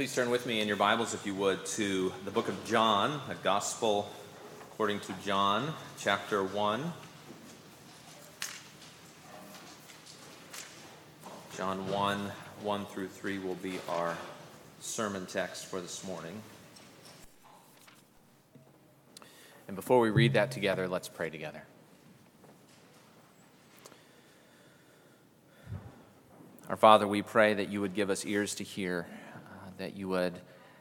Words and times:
Please 0.00 0.14
turn 0.14 0.30
with 0.30 0.46
me 0.46 0.62
in 0.62 0.66
your 0.66 0.78
Bibles, 0.78 1.12
if 1.12 1.26
you 1.26 1.34
would, 1.34 1.66
to 1.66 2.10
the 2.24 2.30
book 2.30 2.48
of 2.48 2.64
John, 2.64 3.20
the 3.28 3.34
Gospel 3.34 4.10
according 4.72 5.00
to 5.00 5.14
John, 5.26 5.74
chapter 5.98 6.42
1. 6.42 6.92
John 11.54 11.90
1, 11.90 12.18
1 12.62 12.86
through 12.86 13.08
3 13.08 13.40
will 13.40 13.56
be 13.56 13.78
our 13.90 14.16
sermon 14.80 15.26
text 15.26 15.66
for 15.66 15.82
this 15.82 16.02
morning. 16.02 16.40
And 19.68 19.76
before 19.76 20.00
we 20.00 20.08
read 20.08 20.32
that 20.32 20.50
together, 20.50 20.88
let's 20.88 21.08
pray 21.08 21.28
together. 21.28 21.64
Our 26.70 26.76
Father, 26.76 27.06
we 27.06 27.20
pray 27.20 27.52
that 27.52 27.68
you 27.68 27.82
would 27.82 27.94
give 27.94 28.08
us 28.08 28.24
ears 28.24 28.54
to 28.54 28.64
hear 28.64 29.06
that 29.80 29.96
you 29.96 30.08
would 30.08 30.38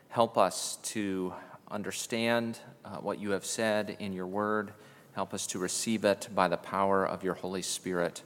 help 0.09 0.37
us 0.37 0.77
to 0.83 1.33
understand 1.71 2.59
uh, 2.83 2.97
what 2.97 3.17
you 3.17 3.31
have 3.31 3.45
said 3.45 3.95
in 3.99 4.11
your 4.11 4.27
word. 4.27 4.73
Help 5.13 5.33
us 5.33 5.47
to 5.47 5.57
receive 5.57 6.03
it 6.03 6.27
by 6.35 6.49
the 6.49 6.57
power 6.57 7.07
of 7.07 7.23
your 7.23 7.33
Holy 7.33 7.61
Spirit. 7.61 8.21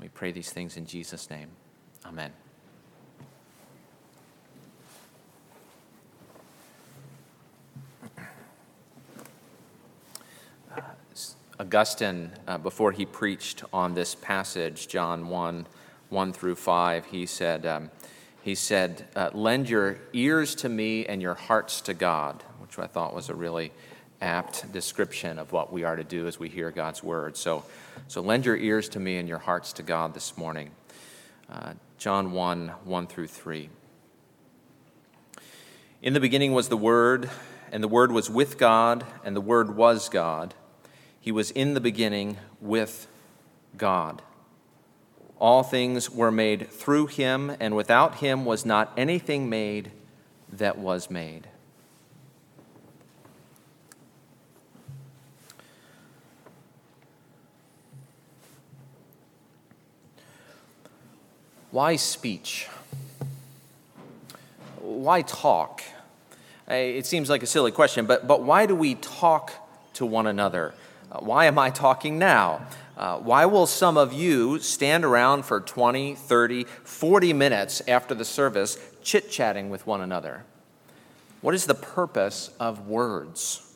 We 0.00 0.08
pray 0.08 0.32
these 0.32 0.52
things 0.52 0.76
in 0.76 0.84
Jesus' 0.84 1.30
name. 1.30 1.48
Amen. 2.04 2.32
Augustine, 11.60 12.32
uh, 12.48 12.58
before 12.58 12.90
he 12.90 13.06
preached 13.06 13.62
on 13.72 13.94
this 13.94 14.16
passage, 14.16 14.88
John 14.88 15.28
1 15.28 15.66
1 16.08 16.32
through 16.32 16.56
5, 16.56 17.06
he 17.06 17.24
said, 17.24 17.64
um, 17.64 17.88
he 18.42 18.54
said, 18.54 19.06
uh, 19.14 19.30
Lend 19.34 19.68
your 19.68 19.98
ears 20.12 20.54
to 20.56 20.68
me 20.68 21.06
and 21.06 21.20
your 21.20 21.34
hearts 21.34 21.80
to 21.82 21.94
God, 21.94 22.42
which 22.58 22.78
I 22.78 22.86
thought 22.86 23.14
was 23.14 23.28
a 23.28 23.34
really 23.34 23.72
apt 24.20 24.70
description 24.72 25.38
of 25.38 25.52
what 25.52 25.72
we 25.72 25.84
are 25.84 25.96
to 25.96 26.04
do 26.04 26.26
as 26.26 26.38
we 26.38 26.48
hear 26.48 26.70
God's 26.70 27.02
word. 27.02 27.36
So, 27.36 27.64
so 28.08 28.20
lend 28.20 28.44
your 28.44 28.56
ears 28.56 28.88
to 28.90 29.00
me 29.00 29.16
and 29.16 29.28
your 29.28 29.38
hearts 29.38 29.72
to 29.74 29.82
God 29.82 30.14
this 30.14 30.36
morning. 30.36 30.70
Uh, 31.50 31.74
John 31.98 32.32
1 32.32 32.68
1 32.84 33.06
through 33.06 33.26
3. 33.26 33.68
In 36.02 36.14
the 36.14 36.20
beginning 36.20 36.52
was 36.52 36.68
the 36.68 36.76
Word, 36.76 37.28
and 37.72 37.82
the 37.82 37.88
Word 37.88 38.10
was 38.10 38.30
with 38.30 38.56
God, 38.56 39.04
and 39.22 39.36
the 39.36 39.40
Word 39.40 39.76
was 39.76 40.08
God. 40.08 40.54
He 41.20 41.30
was 41.30 41.50
in 41.50 41.74
the 41.74 41.80
beginning 41.80 42.38
with 42.60 43.06
God. 43.76 44.22
All 45.40 45.62
things 45.62 46.10
were 46.10 46.30
made 46.30 46.70
through 46.70 47.06
him, 47.06 47.56
and 47.58 47.74
without 47.74 48.16
him 48.16 48.44
was 48.44 48.66
not 48.66 48.92
anything 48.96 49.48
made 49.48 49.90
that 50.52 50.76
was 50.76 51.10
made. 51.10 51.48
Why 61.70 61.96
speech? 61.96 62.68
Why 64.80 65.22
talk? 65.22 65.82
Eh, 66.68 66.74
it 66.74 67.06
seems 67.06 67.30
like 67.30 67.42
a 67.42 67.46
silly 67.46 67.70
question, 67.70 68.06
but, 68.06 68.26
but 68.26 68.42
why 68.42 68.66
do 68.66 68.74
we 68.74 68.96
talk 68.96 69.52
to 69.94 70.04
one 70.04 70.26
another? 70.26 70.74
Why 71.20 71.46
am 71.46 71.58
I 71.58 71.70
talking 71.70 72.18
now? 72.18 72.66
Uh, 73.00 73.16
why 73.16 73.46
will 73.46 73.64
some 73.64 73.96
of 73.96 74.12
you 74.12 74.58
stand 74.58 75.06
around 75.06 75.42
for 75.42 75.58
20, 75.58 76.14
30, 76.16 76.64
40 76.84 77.32
minutes 77.32 77.80
after 77.88 78.14
the 78.14 78.26
service 78.26 78.76
chit 79.02 79.30
chatting 79.30 79.70
with 79.70 79.86
one 79.86 80.02
another? 80.02 80.44
What 81.40 81.54
is 81.54 81.64
the 81.64 81.74
purpose 81.74 82.50
of 82.60 82.86
words? 82.86 83.74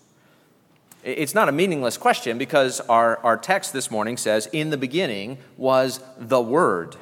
It's 1.02 1.34
not 1.34 1.48
a 1.48 1.52
meaningless 1.52 1.96
question 1.96 2.36
because 2.36 2.80
our, 2.80 3.16
our 3.20 3.38
text 3.38 3.72
this 3.72 3.90
morning 3.90 4.18
says, 4.18 4.46
In 4.52 4.68
the 4.68 4.76
beginning 4.76 5.38
was 5.56 6.00
the 6.18 6.42
Word. 6.42 6.94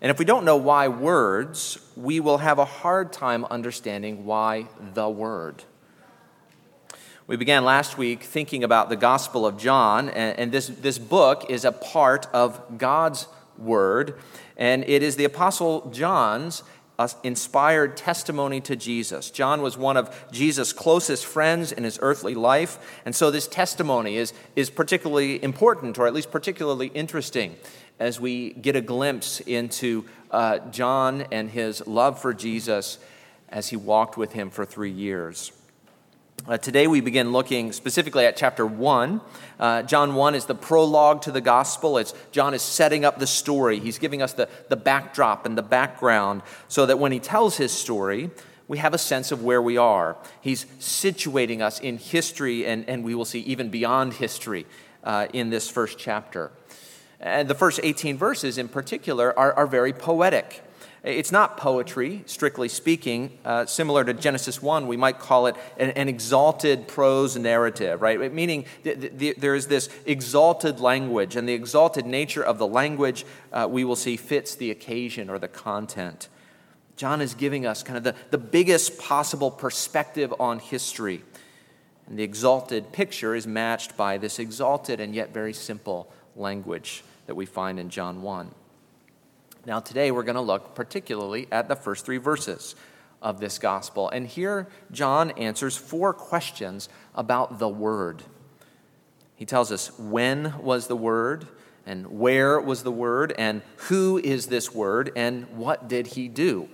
And 0.00 0.10
if 0.10 0.18
we 0.18 0.24
don't 0.24 0.44
know 0.44 0.56
why 0.56 0.88
words, 0.88 1.78
we 1.94 2.18
will 2.18 2.38
have 2.38 2.58
a 2.58 2.64
hard 2.64 3.12
time 3.12 3.44
understanding 3.44 4.26
why 4.26 4.66
the 4.80 5.08
Word. 5.08 5.62
We 7.26 7.36
began 7.36 7.64
last 7.64 7.96
week 7.96 8.22
thinking 8.22 8.64
about 8.64 8.90
the 8.90 8.96
Gospel 8.96 9.46
of 9.46 9.56
John, 9.56 10.10
and, 10.10 10.52
this, 10.52 10.66
this 10.66 10.98
book 10.98 11.46
is 11.48 11.64
a 11.64 11.72
part 11.72 12.26
of 12.34 12.76
God's 12.76 13.28
Word, 13.56 14.18
and 14.58 14.84
it 14.86 15.02
is 15.02 15.16
the 15.16 15.24
Apostle 15.24 15.90
John's 15.90 16.62
uh, 16.98 17.08
inspired 17.22 17.96
testimony 17.96 18.60
to 18.60 18.76
Jesus. 18.76 19.30
John 19.30 19.62
was 19.62 19.78
one 19.78 19.96
of 19.96 20.14
Jesus' 20.32 20.74
closest 20.74 21.24
friends 21.24 21.72
in 21.72 21.84
his 21.84 21.98
earthly 22.02 22.34
life, 22.34 23.00
and 23.06 23.16
so 23.16 23.30
this 23.30 23.48
testimony 23.48 24.18
is, 24.18 24.34
is 24.54 24.68
particularly 24.68 25.42
important, 25.42 25.98
or 25.98 26.06
at 26.06 26.12
least 26.12 26.30
particularly 26.30 26.88
interesting, 26.88 27.56
as 27.98 28.20
we 28.20 28.52
get 28.52 28.76
a 28.76 28.82
glimpse 28.82 29.40
into 29.40 30.04
uh, 30.30 30.58
John 30.70 31.22
and 31.32 31.48
his 31.48 31.86
love 31.86 32.20
for 32.20 32.34
Jesus 32.34 32.98
as 33.48 33.68
he 33.68 33.76
walked 33.76 34.18
with 34.18 34.32
him 34.32 34.50
for 34.50 34.66
three 34.66 34.92
years. 34.92 35.52
Uh, 36.46 36.58
today 36.58 36.86
we 36.86 37.00
begin 37.00 37.32
looking 37.32 37.72
specifically 37.72 38.26
at 38.26 38.36
chapter 38.36 38.66
1. 38.66 39.22
Uh, 39.58 39.80
John 39.80 40.14
1 40.14 40.34
is 40.34 40.44
the 40.44 40.54
prologue 40.54 41.22
to 41.22 41.32
the 41.32 41.40
gospel. 41.40 41.96
It's, 41.96 42.12
John 42.32 42.52
is 42.52 42.60
setting 42.60 43.02
up 43.02 43.18
the 43.18 43.26
story. 43.26 43.80
He's 43.80 43.98
giving 43.98 44.20
us 44.20 44.34
the, 44.34 44.50
the 44.68 44.76
backdrop 44.76 45.46
and 45.46 45.56
the 45.56 45.62
background 45.62 46.42
so 46.68 46.84
that 46.84 46.98
when 46.98 47.12
he 47.12 47.18
tells 47.18 47.56
his 47.56 47.72
story, 47.72 48.30
we 48.68 48.76
have 48.76 48.92
a 48.92 48.98
sense 48.98 49.32
of 49.32 49.42
where 49.42 49.62
we 49.62 49.78
are. 49.78 50.18
He's 50.42 50.66
situating 50.80 51.62
us 51.62 51.80
in 51.80 51.96
history, 51.96 52.66
and, 52.66 52.86
and 52.90 53.04
we 53.04 53.14
will 53.14 53.24
see 53.24 53.40
even 53.40 53.70
beyond 53.70 54.12
history 54.12 54.66
uh, 55.02 55.28
in 55.32 55.48
this 55.48 55.70
first 55.70 55.96
chapter. 55.98 56.52
And 57.20 57.48
the 57.48 57.54
first 57.54 57.80
18 57.82 58.18
verses 58.18 58.58
in 58.58 58.68
particular 58.68 59.38
are, 59.38 59.54
are 59.54 59.66
very 59.66 59.94
poetic. 59.94 60.62
It's 61.04 61.30
not 61.30 61.58
poetry, 61.58 62.22
strictly 62.24 62.70
speaking. 62.70 63.38
Uh, 63.44 63.66
similar 63.66 64.04
to 64.04 64.14
Genesis 64.14 64.62
1, 64.62 64.86
we 64.86 64.96
might 64.96 65.18
call 65.18 65.46
it 65.48 65.54
an, 65.76 65.90
an 65.90 66.08
exalted 66.08 66.88
prose 66.88 67.36
narrative, 67.36 68.00
right? 68.00 68.32
Meaning 68.32 68.64
th- 68.84 69.18
th- 69.18 69.36
there 69.36 69.54
is 69.54 69.66
this 69.66 69.90
exalted 70.06 70.80
language, 70.80 71.36
and 71.36 71.46
the 71.46 71.52
exalted 71.52 72.06
nature 72.06 72.42
of 72.42 72.56
the 72.56 72.66
language 72.66 73.26
uh, 73.52 73.68
we 73.70 73.84
will 73.84 73.96
see 73.96 74.16
fits 74.16 74.54
the 74.54 74.70
occasion 74.70 75.28
or 75.28 75.38
the 75.38 75.46
content. 75.46 76.30
John 76.96 77.20
is 77.20 77.34
giving 77.34 77.66
us 77.66 77.82
kind 77.82 77.98
of 77.98 78.04
the, 78.04 78.14
the 78.30 78.38
biggest 78.38 78.98
possible 78.98 79.50
perspective 79.50 80.32
on 80.40 80.58
history. 80.58 81.22
And 82.06 82.18
the 82.18 82.22
exalted 82.22 82.92
picture 82.92 83.34
is 83.34 83.46
matched 83.46 83.94
by 83.94 84.16
this 84.16 84.38
exalted 84.38 85.00
and 85.00 85.14
yet 85.14 85.34
very 85.34 85.52
simple 85.52 86.10
language 86.34 87.04
that 87.26 87.34
we 87.34 87.44
find 87.44 87.78
in 87.78 87.90
John 87.90 88.22
1. 88.22 88.50
Now, 89.66 89.80
today 89.80 90.10
we're 90.10 90.24
going 90.24 90.34
to 90.34 90.42
look 90.42 90.74
particularly 90.74 91.48
at 91.50 91.68
the 91.68 91.76
first 91.76 92.04
three 92.04 92.18
verses 92.18 92.74
of 93.22 93.40
this 93.40 93.58
gospel. 93.58 94.10
And 94.10 94.26
here, 94.26 94.68
John 94.92 95.30
answers 95.32 95.74
four 95.74 96.12
questions 96.12 96.90
about 97.14 97.58
the 97.58 97.68
Word. 97.68 98.22
He 99.34 99.46
tells 99.46 99.72
us 99.72 99.98
when 99.98 100.58
was 100.58 100.86
the 100.86 100.96
Word, 100.96 101.48
and 101.86 102.18
where 102.18 102.60
was 102.60 102.82
the 102.82 102.92
Word, 102.92 103.32
and 103.38 103.62
who 103.76 104.18
is 104.18 104.48
this 104.48 104.74
Word, 104.74 105.10
and 105.16 105.48
what 105.56 105.88
did 105.88 106.08
he 106.08 106.28
do? 106.28 106.68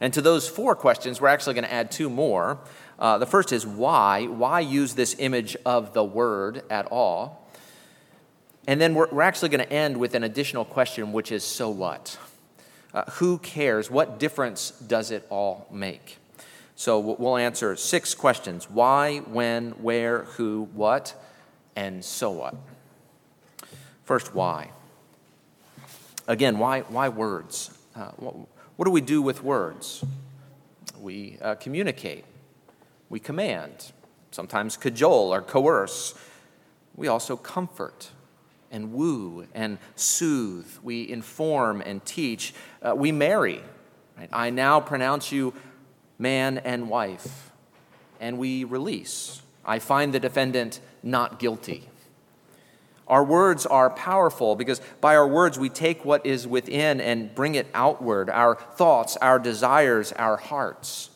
And 0.00 0.12
to 0.14 0.20
those 0.20 0.48
four 0.48 0.74
questions, 0.74 1.20
we're 1.20 1.28
actually 1.28 1.54
going 1.54 1.64
to 1.64 1.72
add 1.72 1.92
two 1.92 2.10
more. 2.10 2.58
Uh, 2.98 3.18
the 3.18 3.26
first 3.26 3.52
is 3.52 3.64
why? 3.64 4.26
Why 4.26 4.58
use 4.58 4.94
this 4.94 5.14
image 5.20 5.56
of 5.64 5.92
the 5.92 6.04
Word 6.04 6.64
at 6.70 6.86
all? 6.86 7.45
And 8.66 8.80
then 8.80 8.94
we're, 8.94 9.08
we're 9.10 9.22
actually 9.22 9.50
going 9.50 9.64
to 9.64 9.72
end 9.72 9.96
with 9.96 10.14
an 10.14 10.24
additional 10.24 10.64
question, 10.64 11.12
which 11.12 11.30
is 11.30 11.44
so 11.44 11.70
what? 11.70 12.18
Uh, 12.92 13.04
who 13.12 13.38
cares? 13.38 13.90
What 13.90 14.18
difference 14.18 14.70
does 14.70 15.10
it 15.10 15.26
all 15.30 15.66
make? 15.70 16.18
So 16.74 16.98
we'll 16.98 17.36
answer 17.36 17.76
six 17.76 18.14
questions 18.14 18.68
why, 18.68 19.18
when, 19.18 19.70
where, 19.72 20.24
who, 20.24 20.68
what, 20.74 21.14
and 21.74 22.04
so 22.04 22.30
what. 22.30 22.54
First, 24.04 24.34
why? 24.34 24.70
Again, 26.28 26.58
why, 26.58 26.80
why 26.82 27.08
words? 27.08 27.70
Uh, 27.94 28.10
what, 28.76 28.84
do 28.84 28.90
we 28.90 29.00
do 29.00 29.22
with 29.22 29.42
words? 29.42 30.04
We 31.00 31.38
uh, 31.40 31.54
communicate, 31.54 32.24
we 33.08 33.20
command, 33.20 33.92
sometimes 34.32 34.76
cajole 34.76 35.32
or 35.32 35.40
coerce. 35.40 36.14
We 36.94 37.08
also 37.08 37.36
comfort 37.36 38.10
and 38.70 38.92
woo 38.92 39.46
and 39.54 39.78
soothe. 39.94 40.70
We 40.82 41.08
inform 41.08 41.80
and 41.80 42.04
teach. 42.04 42.54
Uh, 42.82 42.94
we 42.96 43.12
marry. 43.12 43.62
Right? 44.16 44.28
I 44.32 44.50
now 44.50 44.80
pronounce 44.80 45.32
you 45.32 45.54
man 46.18 46.58
and 46.58 46.88
wife. 46.88 47.50
And 48.20 48.38
we 48.38 48.64
release. 48.64 49.42
I 49.64 49.78
find 49.78 50.12
the 50.14 50.20
defendant 50.20 50.80
not 51.02 51.38
guilty. 51.38 51.88
Our 53.08 53.22
words 53.22 53.66
are 53.66 53.90
powerful 53.90 54.56
because 54.56 54.80
by 55.00 55.14
our 55.14 55.28
words 55.28 55.58
we 55.58 55.68
take 55.68 56.04
what 56.04 56.26
is 56.26 56.46
within 56.46 57.00
and 57.00 57.32
bring 57.34 57.54
it 57.54 57.68
outward 57.72 58.28
our 58.28 58.56
thoughts, 58.56 59.16
our 59.18 59.38
desires, 59.38 60.12
our 60.12 60.36
hearts. 60.36 61.10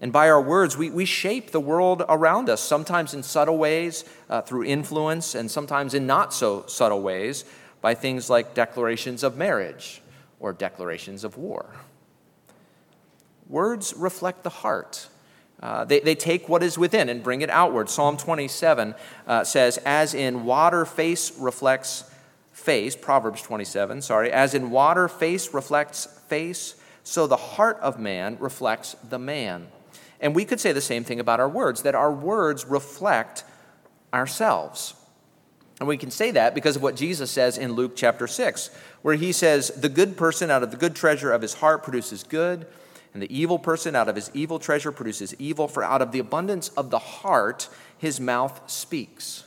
And 0.00 0.12
by 0.12 0.30
our 0.30 0.40
words, 0.40 0.76
we, 0.76 0.90
we 0.90 1.04
shape 1.04 1.50
the 1.50 1.60
world 1.60 2.04
around 2.08 2.48
us, 2.48 2.60
sometimes 2.60 3.14
in 3.14 3.22
subtle 3.22 3.58
ways 3.58 4.04
uh, 4.30 4.42
through 4.42 4.64
influence, 4.64 5.34
and 5.34 5.50
sometimes 5.50 5.92
in 5.92 6.06
not 6.06 6.32
so 6.32 6.64
subtle 6.66 7.02
ways 7.02 7.44
by 7.80 7.94
things 7.94 8.30
like 8.30 8.54
declarations 8.54 9.22
of 9.22 9.36
marriage 9.36 10.00
or 10.38 10.52
declarations 10.52 11.24
of 11.24 11.36
war. 11.36 11.74
Words 13.48 13.94
reflect 13.96 14.44
the 14.44 14.50
heart. 14.50 15.08
Uh, 15.60 15.84
they, 15.84 15.98
they 15.98 16.14
take 16.14 16.48
what 16.48 16.62
is 16.62 16.78
within 16.78 17.08
and 17.08 17.22
bring 17.22 17.40
it 17.40 17.50
outward. 17.50 17.88
Psalm 17.88 18.16
27 18.16 18.94
uh, 19.26 19.42
says, 19.42 19.78
As 19.78 20.14
in 20.14 20.44
water, 20.44 20.84
face 20.84 21.36
reflects 21.38 22.08
face. 22.52 22.94
Proverbs 22.94 23.42
27, 23.42 24.02
sorry. 24.02 24.30
As 24.30 24.54
in 24.54 24.70
water, 24.70 25.08
face 25.08 25.52
reflects 25.52 26.06
face, 26.28 26.76
so 27.02 27.26
the 27.26 27.36
heart 27.36 27.78
of 27.80 27.98
man 27.98 28.36
reflects 28.38 28.94
the 29.08 29.18
man. 29.18 29.66
And 30.20 30.34
we 30.34 30.44
could 30.44 30.60
say 30.60 30.72
the 30.72 30.80
same 30.80 31.04
thing 31.04 31.20
about 31.20 31.40
our 31.40 31.48
words, 31.48 31.82
that 31.82 31.94
our 31.94 32.12
words 32.12 32.66
reflect 32.66 33.44
ourselves. 34.12 34.94
And 35.78 35.88
we 35.88 35.96
can 35.96 36.10
say 36.10 36.32
that 36.32 36.54
because 36.54 36.76
of 36.76 36.82
what 36.82 36.96
Jesus 36.96 37.30
says 37.30 37.56
in 37.56 37.72
Luke 37.72 37.92
chapter 37.94 38.26
6, 38.26 38.70
where 39.02 39.14
he 39.14 39.30
says, 39.30 39.68
The 39.68 39.88
good 39.88 40.16
person 40.16 40.50
out 40.50 40.62
of 40.62 40.70
the 40.70 40.76
good 40.76 40.96
treasure 40.96 41.32
of 41.32 41.42
his 41.42 41.54
heart 41.54 41.84
produces 41.84 42.24
good, 42.24 42.66
and 43.14 43.22
the 43.22 43.36
evil 43.36 43.58
person 43.58 43.94
out 43.94 44.08
of 44.08 44.16
his 44.16 44.30
evil 44.34 44.58
treasure 44.58 44.90
produces 44.90 45.34
evil, 45.38 45.68
for 45.68 45.84
out 45.84 46.02
of 46.02 46.10
the 46.10 46.18
abundance 46.18 46.68
of 46.70 46.90
the 46.90 46.98
heart 46.98 47.68
his 47.96 48.20
mouth 48.20 48.60
speaks. 48.68 49.44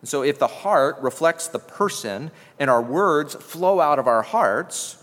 And 0.00 0.08
so, 0.08 0.22
if 0.22 0.38
the 0.38 0.46
heart 0.46 0.96
reflects 1.00 1.48
the 1.48 1.58
person 1.58 2.30
and 2.58 2.70
our 2.70 2.82
words 2.82 3.34
flow 3.34 3.80
out 3.80 3.98
of 3.98 4.06
our 4.06 4.22
hearts, 4.22 5.02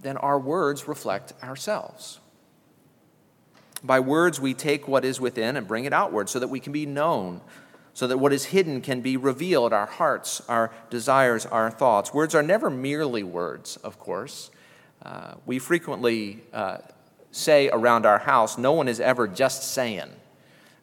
then 0.00 0.16
our 0.16 0.38
words 0.38 0.88
reflect 0.88 1.32
ourselves. 1.42 2.20
By 3.82 4.00
words, 4.00 4.40
we 4.40 4.54
take 4.54 4.86
what 4.86 5.04
is 5.04 5.20
within 5.20 5.56
and 5.56 5.66
bring 5.66 5.84
it 5.84 5.92
outward 5.92 6.28
so 6.28 6.38
that 6.38 6.48
we 6.48 6.60
can 6.60 6.72
be 6.72 6.86
known, 6.86 7.40
so 7.94 8.06
that 8.06 8.18
what 8.18 8.32
is 8.32 8.46
hidden 8.46 8.82
can 8.82 9.00
be 9.00 9.16
revealed 9.16 9.72
our 9.72 9.86
hearts, 9.86 10.42
our 10.48 10.70
desires, 10.90 11.46
our 11.46 11.70
thoughts. 11.70 12.12
Words 12.12 12.34
are 12.34 12.42
never 12.42 12.68
merely 12.70 13.22
words, 13.22 13.76
of 13.78 13.98
course. 13.98 14.50
Uh, 15.02 15.34
we 15.46 15.58
frequently 15.58 16.42
uh, 16.52 16.78
say 17.30 17.70
around 17.70 18.04
our 18.04 18.18
house, 18.18 18.58
no 18.58 18.72
one 18.72 18.88
is 18.88 19.00
ever 19.00 19.26
just 19.26 19.72
saying. 19.72 20.10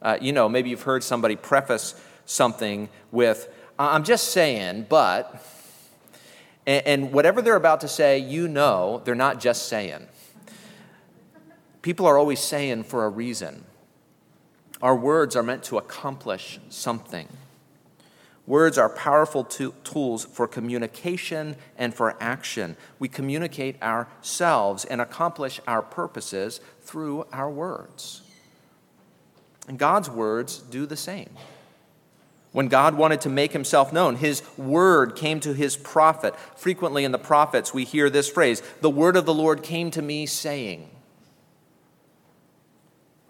Uh, 0.02 0.18
you 0.20 0.32
know, 0.32 0.50
maybe 0.50 0.70
you've 0.70 0.84
heard 0.84 1.04
somebody 1.04 1.36
preface 1.36 1.94
something 2.26 2.90
with, 3.12 3.54
I'm 3.78 4.04
just 4.04 4.30
saying, 4.30 4.88
but, 4.90 5.44
and, 6.66 6.86
and 6.88 7.14
whatever 7.14 7.42
they're 7.42 7.56
about 7.56 7.82
to 7.82 7.88
say, 7.88 8.18
you 8.20 8.48
know, 8.48 9.02
they're 9.06 9.16
not 9.16 9.40
just 9.40 9.68
saying. 9.68 10.08
People 11.88 12.06
are 12.06 12.18
always 12.18 12.42
saying 12.42 12.84
for 12.84 13.06
a 13.06 13.10
reason. 13.10 13.64
Our 14.82 14.94
words 14.94 15.38
are 15.38 15.42
meant 15.42 15.64
to 15.64 15.78
accomplish 15.78 16.60
something. 16.68 17.30
Words 18.46 18.78
are 18.78 18.90
powerful 18.90 19.46
to- 19.46 19.74
tools 19.86 20.26
for 20.26 20.50
communication 20.50 21.56
and 21.78 21.96
for 21.96 22.18
action. 22.20 22.76
We 23.00 23.08
communicate 23.08 23.82
ourselves 23.82 24.84
and 24.84 25.00
accomplish 25.00 25.62
our 25.66 25.82
purposes 25.82 26.60
through 26.82 27.26
our 27.32 27.50
words. 27.50 28.22
And 29.70 29.80
God's 29.80 30.10
words 30.10 30.58
do 30.58 30.86
the 30.86 30.98
same. 30.98 31.30
When 32.52 32.68
God 32.68 32.96
wanted 32.96 33.22
to 33.22 33.30
make 33.30 33.54
himself 33.54 33.94
known, 33.94 34.18
his 34.18 34.44
word 34.58 35.16
came 35.16 35.40
to 35.40 35.54
his 35.54 35.78
prophet. 35.78 36.36
Frequently 36.58 37.06
in 37.06 37.14
the 37.14 37.18
prophets, 37.18 37.74
we 37.74 37.86
hear 37.86 38.10
this 38.10 38.30
phrase 38.30 38.62
The 38.82 38.90
word 38.90 39.16
of 39.16 39.26
the 39.26 39.34
Lord 39.34 39.64
came 39.64 39.90
to 39.92 40.02
me, 40.02 40.26
saying 40.26 40.90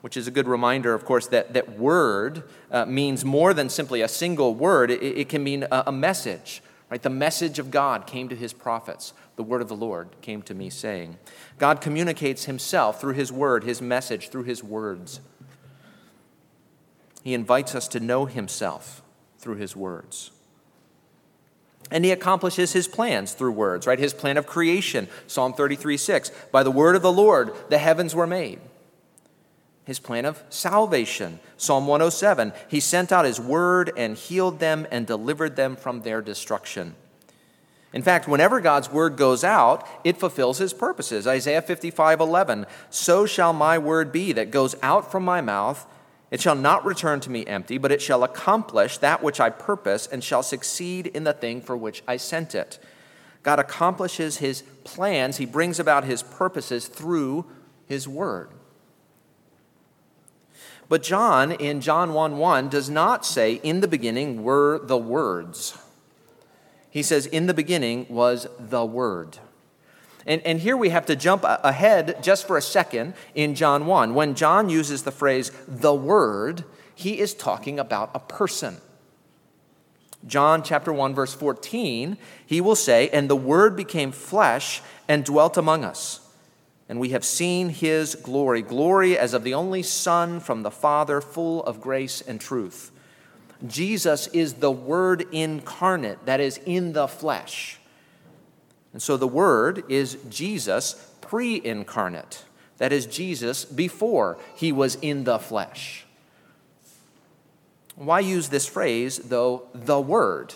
which 0.01 0.15
is 0.15 0.27
a 0.27 0.31
good 0.31 0.47
reminder, 0.47 0.93
of 0.93 1.05
course, 1.05 1.27
that, 1.27 1.53
that 1.53 1.77
word 1.77 2.43
uh, 2.71 2.85
means 2.85 3.25
more 3.25 3.53
than 3.53 3.69
simply 3.69 4.01
a 4.01 4.07
single 4.07 4.53
word. 4.53 4.91
It, 4.91 5.01
it 5.01 5.29
can 5.29 5.43
mean 5.43 5.63
a, 5.63 5.85
a, 5.87 5.91
message, 5.91 6.61
right? 6.89 7.01
The 7.01 7.09
message 7.09 7.57
of 7.59 7.71
God 7.71 8.05
came 8.05 8.29
to 8.29 8.35
his 8.35 8.53
prophets. 8.53 9.13
The 9.37 9.43
word 9.43 9.61
of 9.61 9.67
the 9.67 9.75
Lord 9.75 10.09
came 10.21 10.41
to 10.43 10.53
me, 10.53 10.69
saying, 10.69 11.17
God 11.57 11.81
communicates 11.81 12.45
himself 12.45 13.01
through 13.01 13.13
his 13.13 13.31
word, 13.31 13.63
his 13.63 13.81
message, 13.81 14.29
through 14.29 14.43
his 14.43 14.63
words. 14.63 15.19
He 17.23 17.33
invites 17.33 17.75
us 17.75 17.87
to 17.89 17.99
know 17.99 18.25
himself 18.25 19.01
through 19.39 19.55
his 19.55 19.75
words. 19.75 20.31
And 21.89 22.05
he 22.05 22.11
accomplishes 22.11 22.73
his 22.73 22.87
plans 22.87 23.33
through 23.33 23.53
words, 23.53 23.87
right? 23.87 23.97
His 23.97 24.13
plan 24.13 24.37
of 24.37 24.45
creation, 24.45 25.07
Psalm 25.25 25.53
33 25.53 25.97
6. 25.97 26.31
By 26.51 26.63
the 26.63 26.71
word 26.71 26.95
of 26.95 27.01
the 27.01 27.11
Lord, 27.11 27.53
the 27.69 27.77
heavens 27.77 28.13
were 28.13 28.27
made 28.27 28.59
his 29.87 29.99
plan 29.99 30.25
of 30.25 30.43
salvation. 30.49 31.39
Psalm 31.55 31.87
107 31.87 32.51
He 32.67 32.81
sent 32.81 33.13
out 33.13 33.23
his 33.23 33.39
word 33.39 33.89
and 33.95 34.17
healed 34.17 34.59
them 34.59 34.85
and 34.91 35.07
delivered 35.07 35.55
them 35.55 35.77
from 35.77 36.01
their 36.01 36.21
destruction. 36.21 36.93
In 37.93 38.01
fact, 38.01 38.27
whenever 38.27 38.59
God's 38.59 38.91
word 38.91 39.15
goes 39.15 39.45
out, 39.45 39.87
it 40.03 40.17
fulfills 40.17 40.57
his 40.57 40.73
purposes. 40.73 41.25
Isaiah 41.25 41.61
55 41.61 42.19
11 42.19 42.65
So 42.89 43.25
shall 43.25 43.53
my 43.53 43.77
word 43.77 44.11
be 44.11 44.33
that 44.33 44.51
goes 44.51 44.75
out 44.83 45.09
from 45.09 45.23
my 45.23 45.39
mouth. 45.39 45.87
It 46.31 46.41
shall 46.41 46.55
not 46.55 46.83
return 46.83 47.21
to 47.21 47.29
me 47.29 47.45
empty, 47.45 47.77
but 47.77 47.93
it 47.93 48.01
shall 48.01 48.25
accomplish 48.25 48.97
that 48.97 49.23
which 49.23 49.39
I 49.39 49.49
purpose 49.49 50.05
and 50.05 50.21
shall 50.21 50.43
succeed 50.43 51.07
in 51.07 51.23
the 51.23 51.31
thing 51.31 51.61
for 51.61 51.77
which 51.77 52.03
I 52.05 52.17
sent 52.17 52.53
it. 52.53 52.77
God 53.41 53.57
accomplishes 53.57 54.39
his 54.39 54.63
plans, 54.83 55.37
he 55.37 55.45
brings 55.45 55.79
about 55.79 56.03
his 56.03 56.23
purposes 56.23 56.89
through 56.89 57.45
his 57.85 58.05
word. 58.05 58.49
But 60.89 61.03
John, 61.03 61.51
in 61.51 61.81
John 61.81 62.13
1 62.13 62.37
1, 62.37 62.69
does 62.69 62.89
not 62.89 63.25
say, 63.25 63.55
In 63.63 63.81
the 63.81 63.87
beginning 63.87 64.43
were 64.43 64.79
the 64.81 64.97
words. 64.97 65.77
He 66.89 67.03
says, 67.03 67.25
In 67.25 67.47
the 67.47 67.53
beginning 67.53 68.05
was 68.09 68.47
the 68.57 68.85
Word. 68.85 69.39
And, 70.25 70.41
and 70.41 70.59
here 70.59 70.75
we 70.75 70.89
have 70.89 71.05
to 71.05 71.15
jump 71.15 71.43
ahead 71.45 72.21
just 72.21 72.47
for 72.47 72.57
a 72.57 72.61
second 72.61 73.13
in 73.33 73.55
John 73.55 73.85
1. 73.85 74.13
When 74.13 74.35
John 74.35 74.69
uses 74.69 75.03
the 75.03 75.11
phrase 75.11 75.51
the 75.67 75.93
Word, 75.93 76.63
he 76.95 77.19
is 77.19 77.33
talking 77.33 77.79
about 77.79 78.11
a 78.13 78.19
person. 78.19 78.77
John 80.25 80.63
chapter 80.63 80.91
1, 80.91 81.13
verse 81.13 81.33
14, 81.33 82.17
he 82.45 82.59
will 82.59 82.75
say, 82.75 83.09
And 83.09 83.29
the 83.29 83.35
Word 83.35 83.75
became 83.75 84.11
flesh 84.11 84.81
and 85.07 85.23
dwelt 85.23 85.57
among 85.57 85.85
us 85.85 86.26
and 86.89 86.99
we 86.99 87.09
have 87.09 87.25
seen 87.25 87.69
his 87.69 88.15
glory 88.15 88.61
glory 88.61 89.17
as 89.17 89.33
of 89.33 89.43
the 89.43 89.53
only 89.53 89.83
Son 89.83 90.39
from 90.39 90.63
the 90.63 90.71
Father, 90.71 91.19
full 91.19 91.63
of 91.63 91.81
grace 91.81 92.21
and 92.21 92.39
truth. 92.39 92.91
Jesus 93.65 94.27
is 94.27 94.55
the 94.55 94.71
Word 94.71 95.25
incarnate, 95.31 96.25
that 96.25 96.39
is, 96.39 96.59
in 96.65 96.93
the 96.93 97.07
flesh. 97.07 97.79
And 98.93 99.01
so 99.01 99.17
the 99.17 99.27
Word 99.27 99.83
is 99.89 100.17
Jesus 100.29 100.93
pre 101.21 101.61
incarnate, 101.63 102.45
that 102.77 102.93
is, 102.93 103.05
Jesus 103.05 103.65
before 103.65 104.37
he 104.55 104.71
was 104.71 104.95
in 105.01 105.23
the 105.23 105.39
flesh. 105.39 106.05
Why 107.95 108.19
use 108.19 108.49
this 108.49 108.67
phrase, 108.67 109.17
though, 109.17 109.63
the 109.73 109.99
Word, 109.99 110.53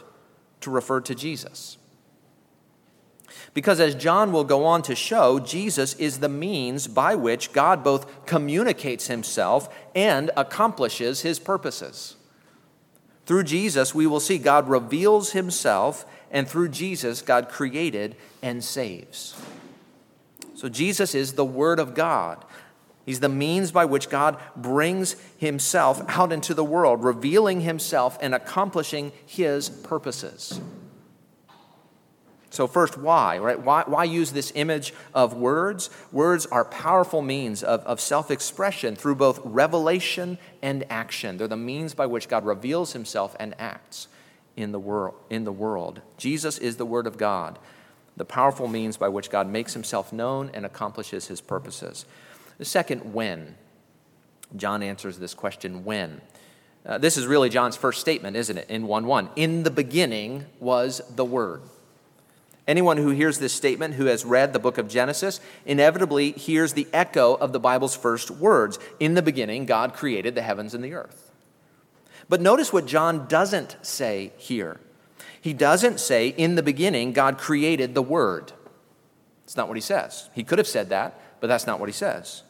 to 0.61 0.69
refer 0.69 1.01
to 1.01 1.15
Jesus? 1.15 1.77
Because 3.53 3.79
as 3.79 3.95
John 3.95 4.31
will 4.31 4.43
go 4.43 4.65
on 4.65 4.81
to 4.83 4.95
show, 4.95 5.39
Jesus 5.39 5.93
is 5.95 6.19
the 6.19 6.29
means 6.29 6.87
by 6.87 7.15
which 7.15 7.53
God 7.53 7.83
both 7.83 8.25
communicates 8.25 9.07
himself 9.07 9.73
and 9.95 10.31
accomplishes 10.37 11.21
his 11.21 11.39
purposes. 11.39 12.15
Through 13.25 13.43
Jesus, 13.43 13.95
we 13.95 14.07
will 14.07 14.19
see 14.19 14.37
God 14.37 14.67
reveals 14.67 15.31
himself, 15.31 16.05
and 16.31 16.47
through 16.47 16.69
Jesus, 16.69 17.21
God 17.21 17.49
created 17.49 18.15
and 18.41 18.63
saves. 18.63 19.39
So 20.55 20.69
Jesus 20.69 21.15
is 21.15 21.33
the 21.33 21.45
Word 21.45 21.79
of 21.79 21.93
God. 21.93 22.43
He's 23.05 23.19
the 23.19 23.29
means 23.29 23.71
by 23.71 23.85
which 23.85 24.09
God 24.09 24.37
brings 24.55 25.15
himself 25.37 26.03
out 26.07 26.31
into 26.31 26.53
the 26.53 26.63
world, 26.63 27.03
revealing 27.03 27.61
himself 27.61 28.17
and 28.21 28.35
accomplishing 28.35 29.11
his 29.25 29.69
purposes. 29.69 30.61
So, 32.51 32.67
first, 32.67 32.97
why, 32.97 33.37
right? 33.37 33.59
Why, 33.59 33.83
why 33.85 34.03
use 34.03 34.33
this 34.33 34.51
image 34.55 34.93
of 35.13 35.33
words? 35.33 35.89
Words 36.11 36.45
are 36.47 36.65
powerful 36.65 37.21
means 37.21 37.63
of, 37.63 37.79
of 37.85 38.01
self 38.01 38.29
expression 38.29 38.97
through 38.97 39.15
both 39.15 39.39
revelation 39.45 40.37
and 40.61 40.83
action. 40.89 41.37
They're 41.37 41.47
the 41.47 41.55
means 41.55 41.93
by 41.93 42.07
which 42.07 42.27
God 42.27 42.45
reveals 42.45 42.91
himself 42.91 43.37
and 43.39 43.55
acts 43.57 44.09
in 44.57 44.73
the, 44.73 44.79
world, 44.79 45.15
in 45.29 45.45
the 45.45 45.51
world. 45.51 46.01
Jesus 46.17 46.57
is 46.57 46.75
the 46.75 46.85
Word 46.85 47.07
of 47.07 47.17
God, 47.17 47.57
the 48.17 48.25
powerful 48.25 48.67
means 48.67 48.97
by 48.97 49.07
which 49.07 49.29
God 49.29 49.47
makes 49.47 49.73
himself 49.73 50.11
known 50.11 50.51
and 50.53 50.65
accomplishes 50.65 51.27
his 51.27 51.39
purposes. 51.39 52.05
The 52.57 52.65
second, 52.65 53.13
when. 53.13 53.55
John 54.57 54.83
answers 54.83 55.17
this 55.17 55.33
question 55.33 55.85
when. 55.85 56.19
Uh, 56.85 56.97
this 56.97 57.15
is 57.15 57.25
really 57.25 57.47
John's 57.47 57.77
first 57.77 58.01
statement, 58.01 58.35
isn't 58.35 58.57
it? 58.57 58.69
In 58.69 58.87
1 58.87 59.05
1. 59.05 59.29
In 59.37 59.63
the 59.63 59.71
beginning 59.71 60.47
was 60.59 61.01
the 61.15 61.23
Word. 61.23 61.61
Anyone 62.67 62.97
who 62.97 63.09
hears 63.09 63.39
this 63.39 63.53
statement, 63.53 63.95
who 63.95 64.05
has 64.05 64.23
read 64.23 64.53
the 64.53 64.59
book 64.59 64.77
of 64.77 64.87
Genesis, 64.87 65.39
inevitably 65.65 66.31
hears 66.31 66.73
the 66.73 66.87
echo 66.93 67.33
of 67.33 67.53
the 67.53 67.59
Bible's 67.59 67.95
first 67.95 68.29
words 68.31 68.77
In 68.99 69.15
the 69.15 69.21
beginning, 69.21 69.65
God 69.65 69.93
created 69.93 70.35
the 70.35 70.41
heavens 70.41 70.73
and 70.73 70.83
the 70.83 70.93
earth. 70.93 71.31
But 72.29 72.41
notice 72.41 72.71
what 72.71 72.85
John 72.85 73.27
doesn't 73.27 73.77
say 73.81 74.31
here. 74.37 74.79
He 75.41 75.53
doesn't 75.53 75.99
say, 75.99 76.29
In 76.29 76.55
the 76.55 76.63
beginning, 76.63 77.13
God 77.13 77.37
created 77.37 77.95
the 77.95 78.03
Word. 78.03 78.53
It's 79.43 79.57
not 79.57 79.67
what 79.67 79.77
he 79.77 79.81
says. 79.81 80.29
He 80.33 80.43
could 80.43 80.59
have 80.59 80.67
said 80.67 80.89
that, 80.89 81.19
but 81.41 81.47
that's 81.47 81.67
not 81.67 81.79
what 81.79 81.89
he 81.89 81.93
says 81.93 82.43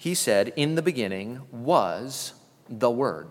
he 0.00 0.14
said, 0.14 0.54
In 0.56 0.76
the 0.76 0.82
beginning 0.82 1.42
was 1.52 2.32
the 2.70 2.90
Word. 2.90 3.28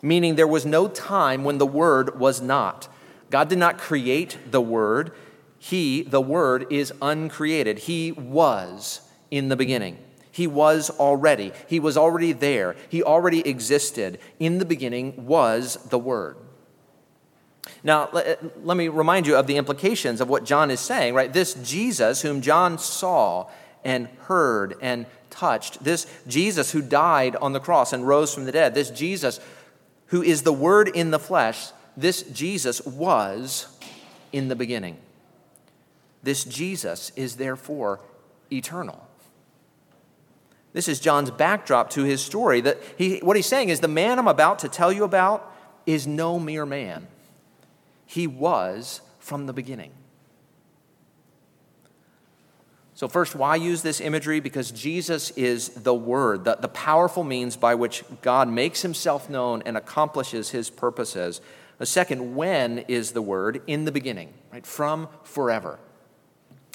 Meaning 0.00 0.34
there 0.34 0.48
was 0.48 0.64
no 0.64 0.88
time 0.88 1.44
when 1.44 1.58
the 1.58 1.66
Word 1.66 2.18
was 2.18 2.40
not. 2.40 2.88
God 3.32 3.48
did 3.48 3.56
not 3.56 3.78
create 3.78 4.36
the 4.50 4.60
Word. 4.60 5.12
He, 5.58 6.02
the 6.02 6.20
Word, 6.20 6.66
is 6.70 6.92
uncreated. 7.00 7.78
He 7.78 8.12
was 8.12 9.00
in 9.30 9.48
the 9.48 9.56
beginning. 9.56 9.96
He 10.30 10.46
was 10.46 10.90
already. 10.90 11.52
He 11.66 11.80
was 11.80 11.96
already 11.96 12.32
there. 12.32 12.76
He 12.90 13.02
already 13.02 13.40
existed. 13.48 14.18
In 14.38 14.58
the 14.58 14.66
beginning 14.66 15.26
was 15.26 15.76
the 15.88 15.98
Word. 15.98 16.36
Now, 17.82 18.10
let, 18.12 18.26
eh, 18.26 18.36
let 18.62 18.76
me 18.76 18.88
remind 18.88 19.26
you 19.26 19.34
of 19.36 19.46
the 19.46 19.56
implications 19.56 20.20
of 20.20 20.28
what 20.28 20.44
John 20.44 20.70
is 20.70 20.80
saying, 20.80 21.14
right? 21.14 21.32
This 21.32 21.54
Jesus, 21.54 22.20
whom 22.20 22.42
John 22.42 22.76
saw 22.76 23.48
and 23.82 24.08
heard 24.24 24.74
and 24.82 25.06
touched. 25.30 25.82
This 25.82 26.06
Jesus 26.26 26.72
who 26.72 26.82
died 26.82 27.34
on 27.36 27.54
the 27.54 27.60
cross 27.60 27.94
and 27.94 28.06
rose 28.06 28.34
from 28.34 28.44
the 28.44 28.52
dead, 28.52 28.74
this 28.74 28.90
Jesus 28.90 29.40
who 30.08 30.20
is 30.20 30.42
the 30.42 30.52
Word 30.52 30.88
in 30.88 31.12
the 31.12 31.18
flesh, 31.18 31.70
this 31.96 32.22
Jesus 32.22 32.84
was 32.86 33.66
in 34.32 34.48
the 34.48 34.56
beginning. 34.56 34.96
This 36.22 36.44
Jesus 36.44 37.12
is 37.16 37.36
therefore 37.36 38.00
eternal. 38.50 39.06
This 40.72 40.88
is 40.88 41.00
John's 41.00 41.30
backdrop 41.30 41.90
to 41.90 42.04
his 42.04 42.24
story. 42.24 42.60
That 42.60 42.78
he, 42.96 43.18
what 43.18 43.36
he's 43.36 43.46
saying 43.46 43.68
is 43.68 43.80
the 43.80 43.88
man 43.88 44.18
I'm 44.18 44.28
about 44.28 44.60
to 44.60 44.68
tell 44.68 44.92
you 44.92 45.04
about 45.04 45.52
is 45.84 46.06
no 46.06 46.38
mere 46.38 46.64
man. 46.64 47.08
He 48.06 48.26
was 48.26 49.00
from 49.18 49.46
the 49.46 49.52
beginning. 49.52 49.92
So, 52.94 53.08
first, 53.08 53.34
why 53.34 53.56
use 53.56 53.82
this 53.82 54.00
imagery? 54.00 54.38
Because 54.38 54.70
Jesus 54.70 55.30
is 55.32 55.70
the 55.70 55.94
Word, 55.94 56.44
the, 56.44 56.56
the 56.60 56.68
powerful 56.68 57.24
means 57.24 57.56
by 57.56 57.74
which 57.74 58.04
God 58.20 58.48
makes 58.48 58.82
himself 58.82 59.28
known 59.28 59.62
and 59.66 59.76
accomplishes 59.76 60.50
his 60.50 60.70
purposes. 60.70 61.40
The 61.82 61.86
second, 61.86 62.36
when 62.36 62.78
is 62.86 63.10
the 63.10 63.20
Word? 63.20 63.60
In 63.66 63.86
the 63.86 63.90
beginning, 63.90 64.32
right? 64.52 64.64
From 64.64 65.08
forever. 65.24 65.80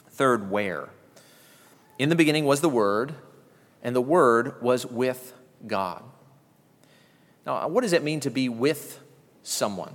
Third, 0.09 0.51
where? 0.51 0.89
In 1.97 2.09
the 2.09 2.15
beginning 2.17 2.43
was 2.43 2.59
the 2.59 2.67
Word, 2.67 3.15
and 3.81 3.95
the 3.95 4.01
Word 4.01 4.61
was 4.61 4.85
with 4.85 5.31
God. 5.65 6.03
Now, 7.45 7.69
what 7.69 7.83
does 7.83 7.93
it 7.93 8.03
mean 8.03 8.19
to 8.19 8.29
be 8.29 8.49
with 8.49 8.99
someone? 9.43 9.93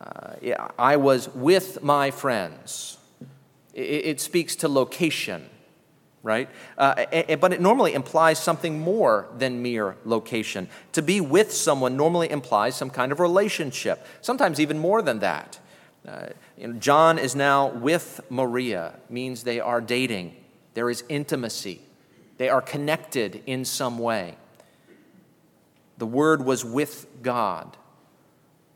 Uh, 0.00 0.34
yeah, 0.40 0.68
I 0.78 0.94
was 0.94 1.28
with 1.30 1.82
my 1.82 2.12
friends. 2.12 2.98
It, 3.74 4.20
speaks 4.20 4.54
to 4.54 4.68
location, 4.68 5.50
right? 6.22 6.48
Uh, 6.78 7.04
but 7.40 7.52
it 7.52 7.60
normally 7.60 7.94
implies 7.94 8.38
something 8.38 8.78
more 8.78 9.28
than 9.36 9.62
mere 9.62 9.96
location. 10.04 10.68
To 10.92 11.02
be 11.02 11.20
with 11.20 11.52
someone 11.52 11.96
normally 11.96 12.30
implies 12.30 12.76
some 12.76 12.90
kind 12.90 13.10
of 13.10 13.20
relationship, 13.20 14.06
sometimes 14.20 14.60
even 14.60 14.78
more 14.78 15.02
than 15.02 15.18
that. 15.18 15.58
Uh, 16.06 16.26
you 16.56 16.68
know, 16.68 16.74
John 16.78 17.18
is 17.18 17.34
now 17.34 17.68
with 17.68 18.20
Maria, 18.28 18.94
means 19.08 19.42
they 19.42 19.60
are 19.60 19.80
dating, 19.80 20.36
there 20.74 20.90
is 20.90 21.04
intimacy, 21.08 21.80
they 22.38 22.48
are 22.48 22.62
connected 22.62 23.42
in 23.46 23.64
some 23.64 23.98
way. 23.98 24.36
The 25.98 26.06
word 26.06 26.44
was 26.44 26.64
with 26.64 27.06
God, 27.22 27.76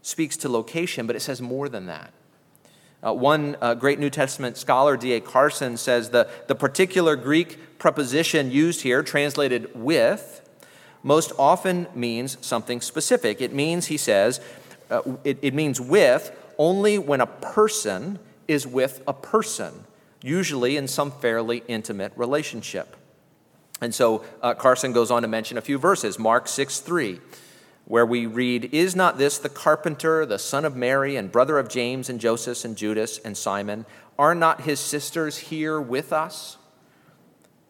speaks 0.03 0.37
to 0.39 0.49
location, 0.49 1.07
but 1.07 1.17
it 1.17 1.21
says 1.21 1.43
more 1.43 1.69
than 1.69 1.87
that. 1.87 2.13
Uh, 3.07 3.13
one 3.13 3.57
uh, 3.61 3.73
great 3.75 4.01
New 4.01 4.11
Testament 4.11 4.57
scholar, 4.57 4.97
D.A. 4.97 5.21
Carson, 5.21 5.77
says 5.77 6.11
the, 6.11 6.29
the 6.49 6.57
particular 6.57 7.15
Greek 7.15 7.79
preposition 7.79 8.51
used 8.51 8.83
here, 8.83 9.05
translated 9.05 9.71
with, 9.77 10.43
most 11.05 11.31
often 11.39 11.87
means 11.95 12.37
something 12.41 12.81
specific. 12.81 13.41
It 13.41 13.53
means, 13.53 13.87
he 13.87 13.97
says, 13.97 14.41
uh, 14.91 15.03
it, 15.23 15.39
it 15.41 15.55
means 15.55 15.81
with 15.81 16.37
only 16.59 16.99
when 16.99 17.21
a 17.21 17.27
person 17.27 18.19
is 18.49 18.67
with 18.67 19.03
a 19.07 19.13
person, 19.13 19.85
usually 20.21 20.77
in 20.77 20.89
some 20.89 21.13
fairly 21.13 21.63
intimate 21.69 22.13
relationship. 22.17 22.97
And 23.81 23.95
so 23.95 24.25
uh, 24.43 24.55
Carson 24.55 24.93
goes 24.93 25.13
on 25.13 25.23
to 25.23 25.29
mention 25.29 25.59
a 25.59 25.61
few 25.61 25.79
verses. 25.79 26.19
Mark 26.19 26.49
6 26.49 26.81
3 26.81 27.21
where 27.87 28.05
we 28.05 28.27
read, 28.27 28.69
Is 28.73 28.95
not 28.95 29.17
this 29.17 29.39
the 29.39 29.49
carpenter, 29.49 30.27
the 30.27 30.39
son 30.39 30.65
of 30.65 30.77
Mary, 30.77 31.17
and 31.17 31.33
brother 31.33 31.59
of 31.59 31.69
James 31.69 32.09
and 32.11 32.21
Joseph 32.21 32.65
and 32.65 32.77
Judas 32.77 33.19
and 33.19 33.37
Simon? 33.37 33.87
Are 34.19 34.35
not 34.35 34.63
his 34.63 34.81
sisters 34.81 35.39
here 35.39 35.81
with 35.81 36.13
us? 36.13 36.59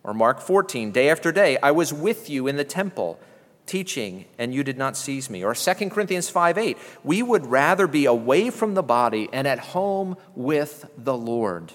Or 0.03 0.15
Mark 0.15 0.41
14, 0.41 0.91
day 0.93 1.11
after 1.11 1.33
day, 1.33 1.59
I 1.63 1.73
was 1.73 1.93
with 1.93 2.31
you 2.31 2.47
in 2.47 2.57
the 2.57 2.65
temple 2.65 3.19
teaching, 3.67 4.25
and 4.39 4.55
you 4.55 4.63
did 4.63 4.79
not 4.79 4.97
seize 4.97 5.29
me. 5.29 5.45
Or 5.45 5.55
2 5.55 5.91
Corinthians 5.91 6.31
5 6.31 6.57
8, 6.57 6.79
we 7.05 7.23
would 7.23 7.47
rather 7.47 7.87
be 7.87 8.07
away 8.07 8.51
from 8.51 8.75
the 8.75 8.83
body 8.83 9.29
and 9.33 9.47
at 9.47 9.59
home 9.59 10.17
with 10.35 10.89
the 10.97 11.17
Lord. 11.17 11.73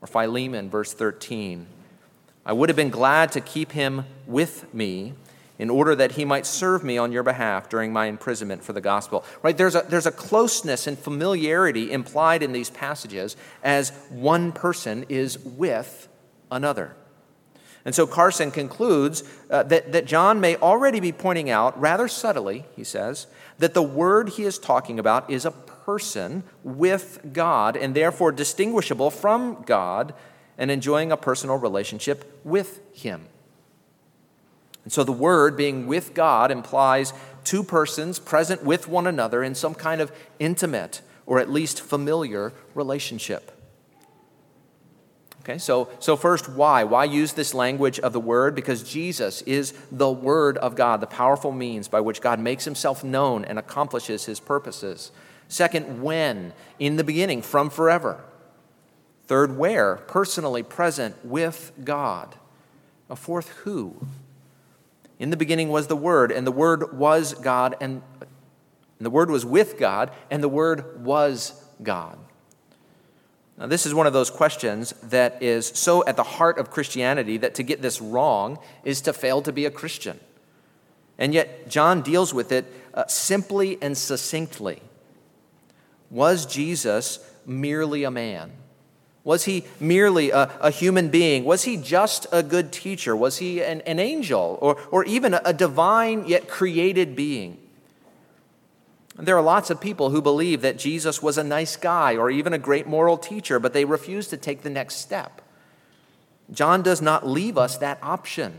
Or 0.00 0.06
Philemon, 0.06 0.70
verse 0.70 0.92
13, 0.94 1.66
I 2.44 2.54
would 2.54 2.70
have 2.70 2.76
been 2.76 2.90
glad 2.90 3.32
to 3.32 3.40
keep 3.40 3.72
him 3.72 4.06
with 4.26 4.72
me 4.72 5.12
in 5.60 5.68
order 5.68 5.94
that 5.94 6.12
he 6.12 6.24
might 6.24 6.46
serve 6.46 6.82
me 6.82 6.96
on 6.96 7.12
your 7.12 7.22
behalf 7.22 7.68
during 7.68 7.92
my 7.92 8.06
imprisonment 8.06 8.64
for 8.64 8.72
the 8.72 8.80
gospel. 8.80 9.22
Right? 9.42 9.56
There's 9.56 9.74
a, 9.74 9.84
there's 9.86 10.06
a 10.06 10.10
closeness 10.10 10.86
and 10.86 10.98
familiarity 10.98 11.92
implied 11.92 12.42
in 12.42 12.52
these 12.52 12.70
passages 12.70 13.36
as 13.62 13.90
one 14.08 14.52
person 14.52 15.04
is 15.10 15.38
with 15.38 16.08
another. 16.50 16.96
And 17.84 17.94
so 17.94 18.06
Carson 18.06 18.50
concludes 18.50 19.22
uh, 19.50 19.62
that, 19.64 19.92
that 19.92 20.06
John 20.06 20.40
may 20.40 20.56
already 20.56 20.98
be 20.98 21.12
pointing 21.12 21.50
out, 21.50 21.78
rather 21.78 22.08
subtly, 22.08 22.64
he 22.74 22.84
says, 22.84 23.26
that 23.58 23.74
the 23.74 23.82
word 23.82 24.30
he 24.30 24.44
is 24.44 24.58
talking 24.58 24.98
about 24.98 25.28
is 25.30 25.44
a 25.44 25.50
person 25.50 26.42
with 26.64 27.20
God 27.34 27.76
and 27.76 27.94
therefore 27.94 28.32
distinguishable 28.32 29.10
from 29.10 29.62
God 29.66 30.14
and 30.56 30.70
enjoying 30.70 31.12
a 31.12 31.18
personal 31.18 31.56
relationship 31.56 32.40
with 32.44 32.80
him. 32.94 33.26
And 34.90 34.92
so 34.92 35.04
the 35.04 35.12
word 35.12 35.56
being 35.56 35.86
with 35.86 36.14
God 36.14 36.50
implies 36.50 37.12
two 37.44 37.62
persons 37.62 38.18
present 38.18 38.64
with 38.64 38.88
one 38.88 39.06
another 39.06 39.40
in 39.40 39.54
some 39.54 39.72
kind 39.72 40.00
of 40.00 40.10
intimate 40.40 41.00
or 41.26 41.38
at 41.38 41.48
least 41.48 41.80
familiar 41.80 42.52
relationship. 42.74 43.56
Okay, 45.42 45.58
so, 45.58 45.88
so 46.00 46.16
first, 46.16 46.48
why? 46.48 46.82
Why 46.82 47.04
use 47.04 47.34
this 47.34 47.54
language 47.54 48.00
of 48.00 48.12
the 48.12 48.18
Word? 48.18 48.56
Because 48.56 48.82
Jesus 48.82 49.42
is 49.42 49.74
the 49.92 50.10
Word 50.10 50.58
of 50.58 50.74
God, 50.74 51.00
the 51.00 51.06
powerful 51.06 51.52
means 51.52 51.86
by 51.86 52.00
which 52.00 52.20
God 52.20 52.40
makes 52.40 52.64
himself 52.64 53.04
known 53.04 53.44
and 53.44 53.60
accomplishes 53.60 54.24
his 54.24 54.40
purposes. 54.40 55.12
Second, 55.46 56.02
when? 56.02 56.52
In 56.80 56.96
the 56.96 57.04
beginning, 57.04 57.42
from 57.42 57.70
forever. 57.70 58.24
Third, 59.28 59.56
where? 59.56 59.98
Personally 60.08 60.64
present 60.64 61.14
with 61.24 61.70
God. 61.84 62.34
A 63.08 63.14
fourth, 63.14 63.50
who? 63.58 64.08
In 65.20 65.28
the 65.28 65.36
beginning 65.36 65.68
was 65.68 65.86
the 65.86 65.96
Word, 65.96 66.32
and 66.32 66.46
the 66.46 66.50
Word 66.50 66.96
was 66.96 67.34
God, 67.34 67.76
and, 67.78 68.00
and 68.20 69.06
the 69.06 69.10
Word 69.10 69.30
was 69.30 69.44
with 69.44 69.78
God, 69.78 70.10
and 70.30 70.42
the 70.42 70.48
Word 70.48 71.04
was 71.04 71.62
God. 71.82 72.18
Now, 73.58 73.66
this 73.66 73.84
is 73.84 73.92
one 73.92 74.06
of 74.06 74.14
those 74.14 74.30
questions 74.30 74.92
that 75.02 75.42
is 75.42 75.66
so 75.66 76.02
at 76.06 76.16
the 76.16 76.22
heart 76.22 76.56
of 76.56 76.70
Christianity 76.70 77.36
that 77.36 77.54
to 77.56 77.62
get 77.62 77.82
this 77.82 78.00
wrong 78.00 78.58
is 78.82 79.02
to 79.02 79.12
fail 79.12 79.42
to 79.42 79.52
be 79.52 79.66
a 79.66 79.70
Christian. 79.70 80.18
And 81.18 81.34
yet, 81.34 81.68
John 81.68 82.00
deals 82.00 82.32
with 82.32 82.50
it 82.50 82.64
uh, 82.94 83.06
simply 83.06 83.76
and 83.82 83.98
succinctly. 83.98 84.80
Was 86.08 86.46
Jesus 86.46 87.18
merely 87.44 88.04
a 88.04 88.10
man? 88.10 88.52
Was 89.30 89.44
he 89.44 89.62
merely 89.78 90.30
a, 90.30 90.50
a, 90.60 90.72
human 90.72 91.08
being? 91.08 91.44
Was 91.44 91.62
he 91.62 91.76
just 91.76 92.26
a 92.32 92.42
good 92.42 92.72
teacher? 92.72 93.14
Was 93.14 93.38
he 93.38 93.62
an, 93.62 93.80
an 93.82 94.00
angel 94.00 94.58
or, 94.60 94.76
or 94.90 95.04
even 95.04 95.34
a, 95.34 95.40
a 95.44 95.52
divine 95.52 96.26
yet 96.26 96.48
created 96.48 97.14
being? 97.14 97.56
There 99.16 99.36
are 99.36 99.42
lots 99.42 99.70
of 99.70 99.80
people 99.80 100.10
who 100.10 100.20
believe 100.20 100.62
that 100.62 100.78
Jesus 100.78 101.22
was 101.22 101.38
a 101.38 101.44
nice 101.44 101.76
guy 101.76 102.16
or 102.16 102.28
even 102.28 102.52
a 102.52 102.58
great 102.58 102.88
moral 102.88 103.16
teacher, 103.16 103.60
but 103.60 103.72
they 103.72 103.84
refuse 103.84 104.26
to 104.26 104.36
take 104.36 104.62
the 104.62 104.68
next 104.68 104.96
step. 104.96 105.40
John 106.50 106.82
does 106.82 107.00
not 107.00 107.24
leave 107.24 107.56
us 107.56 107.78
that 107.78 108.00
option. 108.02 108.54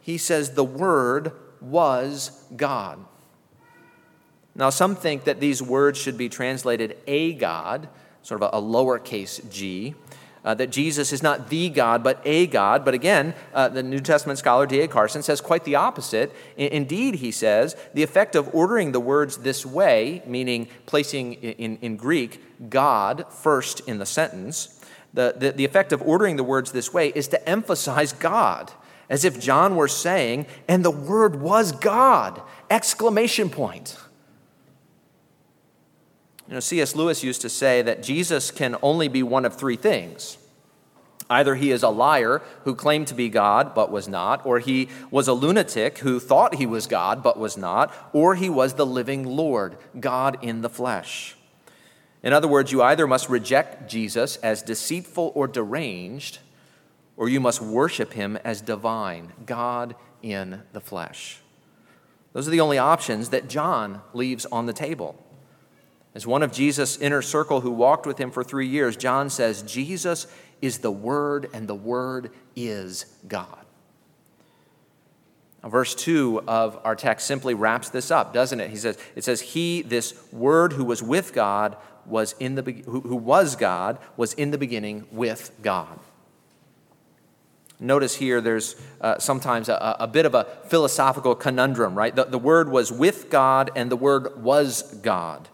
he 0.00 0.18
says 0.18 0.52
the 0.54 0.62
Word 0.62 1.32
was 1.60 2.44
God. 2.56 3.04
Now, 4.54 4.70
some 4.70 4.94
think 4.94 5.24
that 5.24 5.40
these 5.40 5.60
words 5.60 5.98
should 5.98 6.16
be 6.16 6.28
translated 6.28 6.96
a 7.08 7.32
God, 7.32 7.88
sort 8.22 8.42
of 8.42 8.50
a, 8.52 8.56
a 8.56 8.62
lowercase 8.62 9.48
g, 9.50 9.94
uh, 10.44 10.54
that 10.54 10.70
Jesus 10.70 11.12
is 11.12 11.22
not 11.22 11.50
the 11.50 11.68
God, 11.68 12.02
but 12.02 12.20
a 12.24 12.46
God. 12.46 12.84
But 12.84 12.94
again, 12.94 13.34
uh, 13.52 13.68
the 13.68 13.82
New 13.82 14.00
Testament 14.00 14.38
scholar 14.38 14.66
D.A. 14.66 14.88
Carson 14.88 15.22
says 15.22 15.40
quite 15.40 15.64
the 15.64 15.74
opposite. 15.74 16.32
I- 16.58 16.62
indeed, 16.62 17.16
he 17.16 17.30
says, 17.30 17.76
the 17.94 18.02
effect 18.02 18.34
of 18.34 18.48
ordering 18.54 18.92
the 18.92 19.00
words 19.00 19.38
this 19.38 19.66
way, 19.66 20.22
meaning 20.26 20.68
placing 20.86 21.34
in, 21.34 21.76
in 21.78 21.96
Greek 21.96 22.70
God 22.70 23.26
first 23.30 23.80
in 23.80 23.98
the 23.98 24.06
sentence, 24.06 24.80
the, 25.12 25.34
the, 25.36 25.52
the 25.52 25.64
effect 25.64 25.92
of 25.92 26.02
ordering 26.02 26.36
the 26.36 26.44
words 26.44 26.72
this 26.72 26.92
way 26.92 27.08
is 27.08 27.28
to 27.28 27.48
emphasize 27.48 28.12
God, 28.12 28.72
as 29.08 29.24
if 29.24 29.40
John 29.40 29.76
were 29.76 29.88
saying, 29.88 30.46
and 30.68 30.84
the 30.84 30.90
Word 30.90 31.40
was 31.40 31.72
God! 31.72 32.40
Exclamation 32.70 33.50
point. 33.50 33.98
You 36.50 36.54
know, 36.54 36.60
C.S. 36.60 36.96
Lewis 36.96 37.22
used 37.22 37.42
to 37.42 37.48
say 37.48 37.80
that 37.80 38.02
Jesus 38.02 38.50
can 38.50 38.74
only 38.82 39.06
be 39.06 39.22
one 39.22 39.44
of 39.44 39.54
three 39.54 39.76
things. 39.76 40.36
Either 41.30 41.54
he 41.54 41.70
is 41.70 41.84
a 41.84 41.88
liar 41.88 42.42
who 42.64 42.74
claimed 42.74 43.06
to 43.06 43.14
be 43.14 43.28
God 43.28 43.72
but 43.72 43.92
was 43.92 44.08
not, 44.08 44.44
or 44.44 44.58
he 44.58 44.88
was 45.12 45.28
a 45.28 45.32
lunatic 45.32 45.98
who 45.98 46.18
thought 46.18 46.56
he 46.56 46.66
was 46.66 46.88
God 46.88 47.22
but 47.22 47.38
was 47.38 47.56
not, 47.56 47.94
or 48.12 48.34
he 48.34 48.50
was 48.50 48.74
the 48.74 48.84
living 48.84 49.24
Lord, 49.24 49.76
God 50.00 50.38
in 50.42 50.62
the 50.62 50.68
flesh. 50.68 51.36
In 52.20 52.32
other 52.32 52.48
words, 52.48 52.72
you 52.72 52.82
either 52.82 53.06
must 53.06 53.28
reject 53.28 53.88
Jesus 53.88 54.34
as 54.38 54.60
deceitful 54.60 55.30
or 55.36 55.46
deranged, 55.46 56.40
or 57.16 57.28
you 57.28 57.38
must 57.38 57.62
worship 57.62 58.14
him 58.14 58.36
as 58.42 58.60
divine, 58.60 59.32
God 59.46 59.94
in 60.20 60.62
the 60.72 60.80
flesh. 60.80 61.38
Those 62.32 62.48
are 62.48 62.50
the 62.50 62.60
only 62.60 62.78
options 62.78 63.28
that 63.28 63.48
John 63.48 64.02
leaves 64.12 64.46
on 64.46 64.66
the 64.66 64.72
table. 64.72 65.24
As 66.14 66.26
one 66.26 66.42
of 66.42 66.52
Jesus' 66.52 66.96
inner 66.96 67.22
circle 67.22 67.60
who 67.60 67.70
walked 67.70 68.06
with 68.06 68.18
him 68.18 68.30
for 68.30 68.42
three 68.42 68.66
years, 68.66 68.96
John 68.96 69.30
says, 69.30 69.62
Jesus 69.62 70.26
is 70.60 70.78
the 70.78 70.90
Word, 70.90 71.48
and 71.52 71.68
the 71.68 71.74
Word 71.74 72.30
is 72.56 73.06
God. 73.28 73.64
Now, 75.62 75.68
verse 75.68 75.94
2 75.94 76.42
of 76.48 76.80
our 76.84 76.96
text 76.96 77.26
simply 77.26 77.54
wraps 77.54 77.90
this 77.90 78.10
up, 78.10 78.32
doesn't 78.32 78.60
it? 78.60 78.70
He 78.70 78.76
says, 78.76 78.98
it 79.14 79.24
says, 79.24 79.40
He, 79.40 79.82
this 79.82 80.20
Word 80.32 80.72
who 80.72 80.84
was 80.84 81.02
with 81.02 81.32
God, 81.32 81.76
was 82.06 82.34
in 82.40 82.54
the 82.54 82.62
who, 82.62 83.00
who 83.00 83.16
was 83.16 83.56
God, 83.56 83.98
was 84.16 84.32
in 84.34 84.50
the 84.50 84.58
beginning 84.58 85.06
with 85.12 85.52
God. 85.62 85.98
Notice 87.78 88.16
here 88.16 88.40
there's 88.40 88.76
uh, 89.00 89.18
sometimes 89.18 89.68
a, 89.68 89.96
a, 90.00 90.06
bit 90.06 90.26
of 90.26 90.34
a 90.34 90.44
philosophical 90.66 91.34
conundrum, 91.34 91.94
right? 91.94 92.14
The, 92.14 92.24
the 92.24 92.38
Word 92.38 92.68
was 92.68 92.92
with 92.92 93.30
God 93.30 93.70
and 93.74 93.90
the 93.90 93.96
Word 93.96 94.42
was 94.42 94.82
God. 94.96 95.48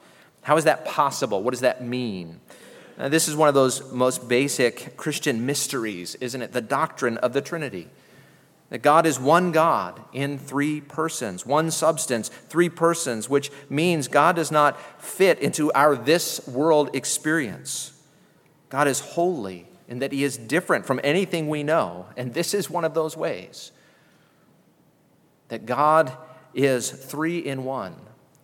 How 0.46 0.56
is 0.56 0.62
that 0.62 0.84
possible? 0.84 1.42
What 1.42 1.50
does 1.50 1.62
that 1.62 1.82
mean? 1.82 2.38
Now, 2.96 3.08
this 3.08 3.26
is 3.26 3.34
one 3.34 3.48
of 3.48 3.54
those 3.56 3.90
most 3.90 4.28
basic 4.28 4.96
Christian 4.96 5.44
mysteries, 5.44 6.14
isn't 6.20 6.40
it? 6.40 6.52
The 6.52 6.60
doctrine 6.60 7.16
of 7.18 7.32
the 7.32 7.40
Trinity. 7.40 7.88
That 8.70 8.78
God 8.78 9.06
is 9.06 9.18
one 9.18 9.50
God 9.50 10.00
in 10.12 10.38
three 10.38 10.80
persons, 10.80 11.44
one 11.44 11.72
substance, 11.72 12.28
three 12.28 12.68
persons, 12.68 13.28
which 13.28 13.50
means 13.68 14.06
God 14.06 14.36
does 14.36 14.52
not 14.52 14.80
fit 15.02 15.40
into 15.40 15.72
our 15.72 15.96
this 15.96 16.46
world 16.46 16.94
experience. 16.94 18.00
God 18.68 18.86
is 18.86 19.00
holy 19.00 19.66
in 19.88 19.98
that 19.98 20.12
He 20.12 20.22
is 20.22 20.36
different 20.36 20.86
from 20.86 21.00
anything 21.02 21.48
we 21.48 21.64
know, 21.64 22.06
and 22.16 22.32
this 22.34 22.54
is 22.54 22.70
one 22.70 22.84
of 22.84 22.94
those 22.94 23.16
ways. 23.16 23.72
That 25.48 25.66
God 25.66 26.16
is 26.54 26.88
three 26.88 27.40
in 27.40 27.64
one, 27.64 27.96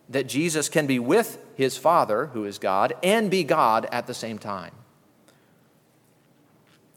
that 0.08 0.26
Jesus 0.26 0.68
can 0.68 0.88
be 0.88 0.98
with 0.98 1.38
his 1.62 1.76
Father, 1.76 2.26
who 2.26 2.44
is 2.44 2.58
God, 2.58 2.94
and 3.02 3.30
be 3.30 3.42
God 3.42 3.88
at 3.90 4.06
the 4.06 4.14
same 4.14 4.38
time. 4.38 4.72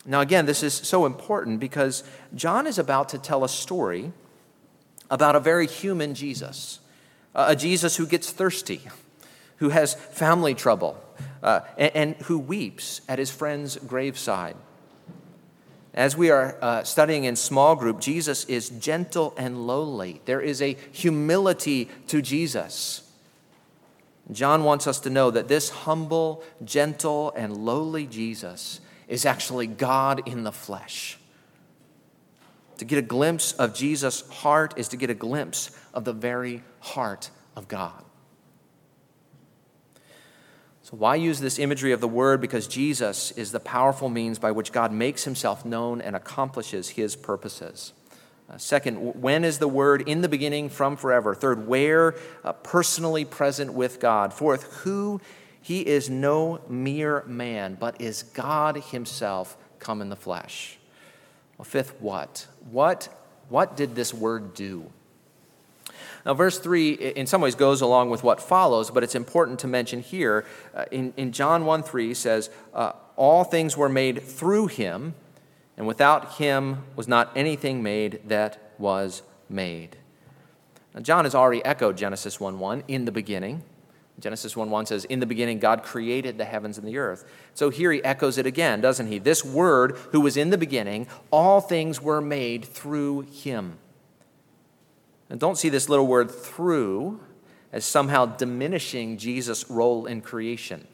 Now, 0.06 0.22
again, 0.22 0.46
this 0.46 0.62
is 0.62 0.74
so 0.74 1.06
important 1.06 1.60
because 1.60 2.04
John 2.36 2.68
is 2.68 2.78
about 2.78 3.10
to 3.10 3.18
tell 3.18 3.44
a 3.44 3.50
story 3.50 4.12
about 5.10 5.36
a 5.36 5.40
very 5.40 5.68
human 5.68 6.14
Jesus, 6.14 6.80
a 7.34 7.56
Jesus 7.56 7.96
who 7.96 8.06
gets 8.06 8.32
thirsty, 8.32 8.82
who 9.58 9.70
has 9.70 9.94
family 9.96 10.54
trouble, 10.54 11.02
uh, 11.42 11.62
and, 11.78 11.96
and, 11.96 12.16
who 12.24 12.38
weeps 12.38 13.02
at 13.08 13.20
his 13.20 13.32
friend's 13.32 13.78
graveside. 13.78 14.56
As 15.94 16.18
we 16.18 16.30
are 16.30 16.58
uh, 16.62 16.84
studying 16.84 17.24
in 17.24 17.36
small 17.36 17.76
group, 17.76 18.02
Jesus 18.02 18.46
is 18.46 18.70
gentle 18.70 19.34
and 19.38 19.66
lowly. 19.66 20.22
There 20.26 20.42
is 20.42 20.62
a 20.62 20.76
humility 20.92 21.90
to 22.08 22.22
Jesus. 22.22 23.05
John 24.32 24.64
wants 24.64 24.88
us 24.88 25.00
to 25.02 25.10
know 25.10 25.30
that 25.32 25.48
this 25.48 25.70
humble, 25.70 26.44
gentle, 26.64 27.32
and 27.36 27.56
lowly 27.56 28.08
Jesus 28.08 28.80
is 29.08 29.26
actually 29.26 29.68
God 29.68 30.28
in 30.28 30.44
the 30.44 30.52
flesh. 30.52 31.20
To 32.78 32.86
get 32.86 32.98
a 32.98 33.04
glimpse 33.04 33.54
of 33.54 33.74
Jesus' 33.74 34.28
heart 34.30 34.74
is 34.78 34.90
to 34.90 34.98
get 34.98 35.10
a 35.10 35.14
glimpse 35.14 35.72
of 35.94 36.04
the 36.04 36.14
very 36.14 36.64
heart 36.80 37.30
of 37.56 37.68
God. 37.68 38.04
So, 40.82 40.98
why 40.98 41.16
use 41.16 41.40
this 41.40 41.58
imagery 41.58 41.94
of 41.94 42.02
the 42.02 42.08
Word? 42.08 42.42
Because 42.42 42.68
Jesus 42.68 43.32
is 43.32 43.52
the 43.52 43.60
powerful 43.60 44.08
means 44.08 44.38
by 44.38 44.52
which 44.52 44.72
God 44.72 44.92
makes 44.92 45.24
himself 45.24 45.66
known 45.66 46.00
and 46.00 46.16
accomplishes 46.16 46.90
his 46.90 47.16
purposes. 47.16 47.94
Uh, 48.50 48.58
second, 48.58 49.22
when 49.22 49.44
is 49.44 49.58
the 49.58 49.68
Word 49.68 50.08
in 50.08 50.22
the 50.22 50.30
beginning 50.30 50.70
from 50.70 50.98
forever? 50.98 51.34
Third, 51.34 51.68
where 51.68 52.16
uh, 52.44 52.54
personally 52.54 53.26
present 53.26 53.74
with 53.74 54.00
God? 54.00 54.34
Fourth, 54.34 54.82
who 54.84 55.20
he 55.62 55.82
is 55.82 56.12
no 56.12 56.62
mere 56.70 57.24
man, 57.26 57.76
but 57.80 58.00
is 58.00 58.22
God 58.22 58.78
himself 58.78 59.58
come 59.80 60.00
in 60.00 60.10
the 60.10 60.16
flesh. 60.16 60.78
Well, 61.58 61.66
fifth, 61.66 62.00
what? 62.00 62.46
What, 62.70 63.10
what 63.50 63.76
did 63.76 63.96
this 63.96 64.14
Word 64.14 64.54
do? 64.54 64.92
Now, 66.26 66.34
verse 66.34 66.60
3 66.60 66.94
in 66.94 67.26
some 67.28 67.42
ways 67.42 67.56
goes 67.56 67.82
along 67.82 68.10
with 68.12 68.24
what 68.24 68.42
follows, 68.42 68.92
but 68.92 69.04
it's 69.04 69.16
important 69.16 69.60
to 69.60 69.68
mention 69.68 70.02
here. 70.02 70.46
Uh, 70.74 70.86
in, 70.92 71.14
in 71.18 71.32
John 71.32 71.66
1 71.66 71.84
3 71.84 72.14
says, 72.14 72.50
uh, 72.74 72.94
All 73.16 73.44
things 73.44 73.78
were 73.78 73.90
made 73.90 74.22
through 74.22 74.68
him, 74.68 75.16
and 75.78 75.88
without 75.88 76.36
him 76.36 76.84
was 76.96 77.08
not 77.08 77.32
anything 77.36 77.84
made 77.84 78.22
that 78.28 78.72
was 78.78 79.22
made. 79.50 79.98
Now, 80.94 81.02
John 81.02 81.26
has 81.26 81.36
already 81.36 81.64
echoed 81.66 81.98
Genesis 81.98 82.40
1 82.40 82.60
1 82.60 82.84
in 82.88 83.06
the 83.06 83.12
beginning. 83.12 83.64
Genesis 84.20 84.56
1 84.56 84.70
1 84.70 84.86
says, 84.86 85.06
In 85.06 85.20
the 85.20 85.26
beginning, 85.26 85.60
God 85.60 85.84
created 85.84 86.38
the 86.38 86.46
heavens 86.46 86.78
and 86.78 86.88
the 86.88 86.98
earth. 86.98 87.30
So 87.54 87.70
here 87.70 87.92
he 87.92 88.04
echoes 88.04 88.38
it 88.38 88.46
again, 88.46 88.80
doesn't 88.80 89.08
he? 89.08 89.20
This 89.20 89.44
word, 89.44 89.98
who 90.12 90.22
was 90.22 90.38
in 90.38 90.52
the 90.52 90.58
beginning, 90.58 91.08
all 91.32 91.60
things 91.60 92.02
were 92.02 92.22
made 92.22 92.64
through 92.64 93.22
him. 93.22 93.78
And 95.30 95.40
don't 95.40 95.58
see 95.58 95.70
this 95.70 95.90
little 95.90 96.08
word 96.08 96.32
through 96.32 97.20
as 97.74 97.84
somehow 97.84 98.26
diminishing 98.26 99.18
Jesus' 99.18 99.70
role 99.70 100.06
in 100.06 100.22
creation. 100.22 100.88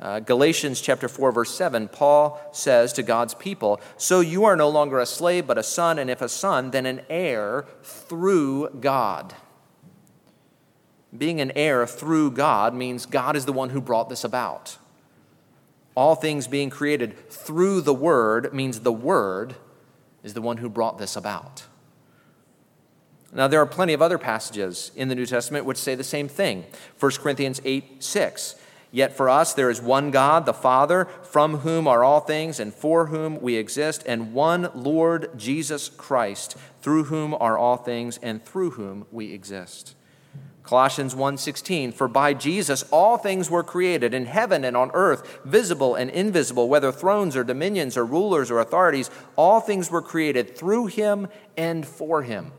Uh, 0.00 0.20
Galatians 0.20 0.80
chapter 0.80 1.08
4 1.08 1.32
verse 1.32 1.52
7 1.52 1.88
Paul 1.88 2.40
says 2.52 2.92
to 2.92 3.02
God's 3.02 3.34
people 3.34 3.80
so 3.96 4.20
you 4.20 4.44
are 4.44 4.54
no 4.54 4.68
longer 4.68 5.00
a 5.00 5.06
slave 5.06 5.46
but 5.46 5.58
a 5.58 5.62
son 5.62 5.98
and 5.98 6.08
if 6.08 6.22
a 6.22 6.28
son 6.28 6.70
then 6.70 6.86
an 6.86 7.02
heir 7.10 7.66
through 7.82 8.70
God. 8.80 9.34
Being 11.16 11.40
an 11.40 11.50
heir 11.56 11.86
through 11.86 12.32
God 12.32 12.74
means 12.74 13.06
God 13.06 13.34
is 13.34 13.44
the 13.44 13.52
one 13.52 13.70
who 13.70 13.80
brought 13.80 14.08
this 14.08 14.24
about. 14.24 14.76
All 15.96 16.14
things 16.14 16.46
being 16.46 16.70
created 16.70 17.28
through 17.28 17.80
the 17.80 17.94
word 17.94 18.54
means 18.54 18.80
the 18.80 18.92
word 18.92 19.56
is 20.22 20.34
the 20.34 20.42
one 20.42 20.58
who 20.58 20.68
brought 20.68 20.98
this 20.98 21.16
about. 21.16 21.64
Now 23.32 23.48
there 23.48 23.60
are 23.60 23.66
plenty 23.66 23.94
of 23.94 24.02
other 24.02 24.18
passages 24.18 24.92
in 24.94 25.08
the 25.08 25.14
New 25.14 25.26
Testament 25.26 25.64
which 25.64 25.76
say 25.76 25.96
the 25.96 26.04
same 26.04 26.28
thing. 26.28 26.66
1 27.00 27.12
Corinthians 27.12 27.60
8 27.64 28.02
6 28.02 28.54
Yet 28.90 29.16
for 29.16 29.28
us 29.28 29.52
there 29.52 29.70
is 29.70 29.82
one 29.82 30.10
God, 30.10 30.46
the 30.46 30.54
Father, 30.54 31.06
from 31.22 31.58
whom 31.58 31.86
are 31.86 32.02
all 32.02 32.20
things 32.20 32.58
and 32.58 32.72
for 32.72 33.06
whom 33.06 33.40
we 33.40 33.56
exist, 33.56 34.02
and 34.06 34.32
one 34.32 34.70
Lord 34.74 35.30
Jesus 35.36 35.88
Christ, 35.88 36.56
through 36.80 37.04
whom 37.04 37.34
are 37.34 37.58
all 37.58 37.76
things 37.76 38.18
and 38.22 38.44
through 38.44 38.70
whom 38.72 39.06
we 39.12 39.32
exist. 39.32 39.94
Colossians 40.62 41.14
1:16 41.14 41.92
For 41.92 42.08
by 42.08 42.34
Jesus 42.34 42.84
all 42.90 43.16
things 43.16 43.50
were 43.50 43.62
created 43.62 44.12
in 44.12 44.26
heaven 44.26 44.64
and 44.64 44.76
on 44.76 44.90
earth 44.92 45.40
visible 45.42 45.94
and 45.94 46.10
invisible 46.10 46.68
whether 46.68 46.92
thrones 46.92 47.36
or 47.36 47.42
dominions 47.42 47.96
or 47.96 48.04
rulers 48.04 48.50
or 48.50 48.58
authorities 48.58 49.10
all 49.34 49.60
things 49.60 49.90
were 49.90 50.02
created 50.02 50.58
through 50.58 50.86
him 50.86 51.28
and 51.56 51.86
for 51.86 52.22
him. 52.22 52.52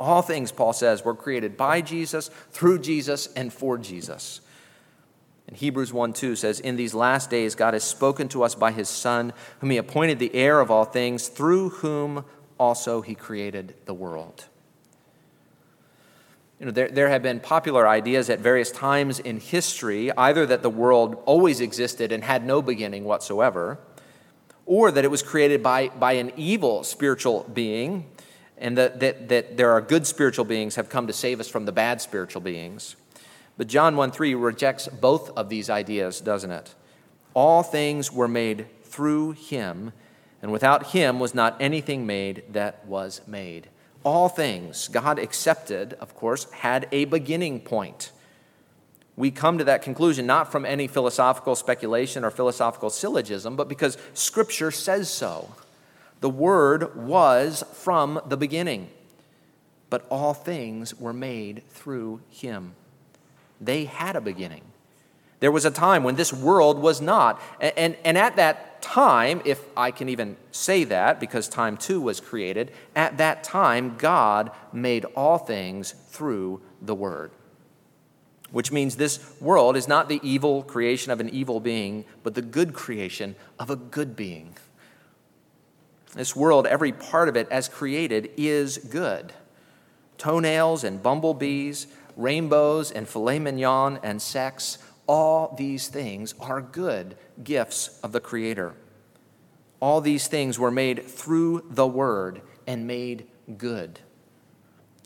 All 0.00 0.22
things 0.22 0.50
Paul 0.50 0.72
says 0.72 1.04
were 1.04 1.14
created 1.14 1.56
by 1.56 1.80
Jesus, 1.80 2.30
through 2.50 2.80
Jesus 2.80 3.28
and 3.34 3.52
for 3.52 3.78
Jesus. 3.78 4.40
And 5.46 5.56
Hebrews 5.56 5.92
1 5.92 6.12
2 6.12 6.36
says, 6.36 6.60
In 6.60 6.76
these 6.76 6.94
last 6.94 7.30
days, 7.30 7.54
God 7.54 7.74
has 7.74 7.84
spoken 7.84 8.28
to 8.28 8.42
us 8.42 8.54
by 8.54 8.72
his 8.72 8.88
Son, 8.88 9.32
whom 9.60 9.70
he 9.70 9.76
appointed 9.76 10.18
the 10.18 10.34
heir 10.34 10.60
of 10.60 10.70
all 10.70 10.84
things, 10.84 11.28
through 11.28 11.70
whom 11.70 12.24
also 12.58 13.00
he 13.00 13.14
created 13.14 13.74
the 13.84 13.94
world. 13.94 14.46
You 16.58 16.66
know, 16.66 16.72
there, 16.72 16.88
there 16.88 17.08
have 17.10 17.22
been 17.22 17.38
popular 17.38 17.86
ideas 17.86 18.30
at 18.30 18.40
various 18.40 18.70
times 18.70 19.20
in 19.20 19.38
history, 19.38 20.10
either 20.12 20.46
that 20.46 20.62
the 20.62 20.70
world 20.70 21.22
always 21.26 21.60
existed 21.60 22.12
and 22.12 22.24
had 22.24 22.46
no 22.46 22.62
beginning 22.62 23.04
whatsoever, 23.04 23.78
or 24.64 24.90
that 24.90 25.04
it 25.04 25.10
was 25.10 25.22
created 25.22 25.62
by, 25.62 25.88
by 25.88 26.12
an 26.12 26.32
evil 26.36 26.82
spiritual 26.82 27.48
being, 27.52 28.06
and 28.56 28.76
that, 28.78 29.00
that, 29.00 29.28
that 29.28 29.56
there 29.58 29.70
are 29.70 29.82
good 29.82 30.06
spiritual 30.06 30.46
beings 30.46 30.76
have 30.76 30.88
come 30.88 31.06
to 31.06 31.12
save 31.12 31.40
us 31.40 31.48
from 31.48 31.66
the 31.66 31.72
bad 31.72 32.00
spiritual 32.00 32.40
beings. 32.40 32.96
But 33.56 33.68
John 33.68 33.96
1 33.96 34.10
3 34.10 34.34
rejects 34.34 34.88
both 34.88 35.30
of 35.30 35.48
these 35.48 35.70
ideas, 35.70 36.20
doesn't 36.20 36.50
it? 36.50 36.74
All 37.34 37.62
things 37.62 38.12
were 38.12 38.28
made 38.28 38.66
through 38.84 39.32
him, 39.32 39.92
and 40.42 40.52
without 40.52 40.88
him 40.88 41.18
was 41.18 41.34
not 41.34 41.56
anything 41.60 42.06
made 42.06 42.44
that 42.50 42.84
was 42.86 43.20
made 43.26 43.68
all 44.06 44.28
things, 44.28 44.86
God 44.86 45.18
accepted, 45.18 45.94
of 45.94 46.14
course, 46.14 46.48
had 46.52 46.86
a 46.92 47.06
beginning 47.06 47.58
point. 47.58 48.12
We 49.16 49.32
come 49.32 49.58
to 49.58 49.64
that 49.64 49.82
conclusion 49.82 50.26
not 50.26 50.52
from 50.52 50.64
any 50.64 50.86
philosophical 50.86 51.56
speculation 51.56 52.24
or 52.24 52.30
philosophical 52.30 52.88
syllogism, 52.88 53.56
but 53.56 53.68
because 53.68 53.98
Scripture 54.14 54.70
says 54.70 55.10
so. 55.10 55.52
The 56.20 56.30
Word 56.30 56.96
was 56.96 57.64
from 57.72 58.20
the 58.28 58.36
beginning, 58.36 58.90
but 59.90 60.06
all 60.08 60.34
things 60.34 60.94
were 60.94 61.12
made 61.12 61.64
through 61.70 62.20
Him. 62.30 62.76
They 63.60 63.84
had 63.84 64.16
a 64.16 64.20
beginning. 64.20 64.62
There 65.40 65.52
was 65.52 65.64
a 65.64 65.70
time 65.70 66.02
when 66.02 66.16
this 66.16 66.32
world 66.32 66.78
was 66.78 67.00
not. 67.00 67.40
And, 67.60 67.72
and, 67.76 67.96
and, 68.04 68.18
at 68.18 68.36
that 68.36 68.80
time, 68.80 69.42
if 69.44 69.62
I 69.76 69.90
can 69.90 70.08
even 70.08 70.36
say 70.50 70.84
that, 70.84 71.20
because 71.20 71.48
time 71.48 71.76
too 71.76 72.00
was 72.00 72.20
created, 72.20 72.72
at 72.94 73.18
that 73.18 73.44
time, 73.44 73.96
God 73.98 74.50
made 74.72 75.04
all 75.14 75.38
things 75.38 75.92
through 76.08 76.62
the 76.80 76.94
Word. 76.94 77.32
Which 78.50 78.72
means 78.72 78.96
this 78.96 79.34
world 79.40 79.76
is 79.76 79.88
not 79.88 80.08
the 80.08 80.20
evil 80.22 80.62
creation 80.62 81.12
of 81.12 81.20
an 81.20 81.28
evil 81.28 81.60
being, 81.60 82.04
but 82.22 82.34
the 82.34 82.42
good 82.42 82.72
creation 82.72 83.36
of 83.58 83.68
a 83.68 83.76
good 83.76 84.16
being. 84.16 84.56
This 86.14 86.34
world, 86.34 86.66
every 86.66 86.92
part 86.92 87.28
of 87.28 87.36
it 87.36 87.46
as 87.50 87.68
created, 87.68 88.30
is 88.38 88.78
good. 88.78 89.34
Toenails 90.16 90.82
and 90.82 91.02
bumblebees, 91.02 91.88
rainbows 92.16 92.90
and 92.90 93.08
filet 93.08 93.38
mignon 93.38 94.00
and 94.02 94.20
sex 94.20 94.78
all 95.06 95.54
these 95.56 95.88
things 95.88 96.34
are 96.40 96.60
good 96.60 97.16
gifts 97.42 97.98
of 98.02 98.12
the 98.12 98.20
Creator. 98.20 98.74
All 99.80 100.00
these 100.00 100.26
things 100.26 100.58
were 100.58 100.70
made 100.70 101.04
through 101.04 101.64
the 101.70 101.86
Word 101.86 102.40
and 102.66 102.86
made 102.86 103.26
good. 103.56 104.00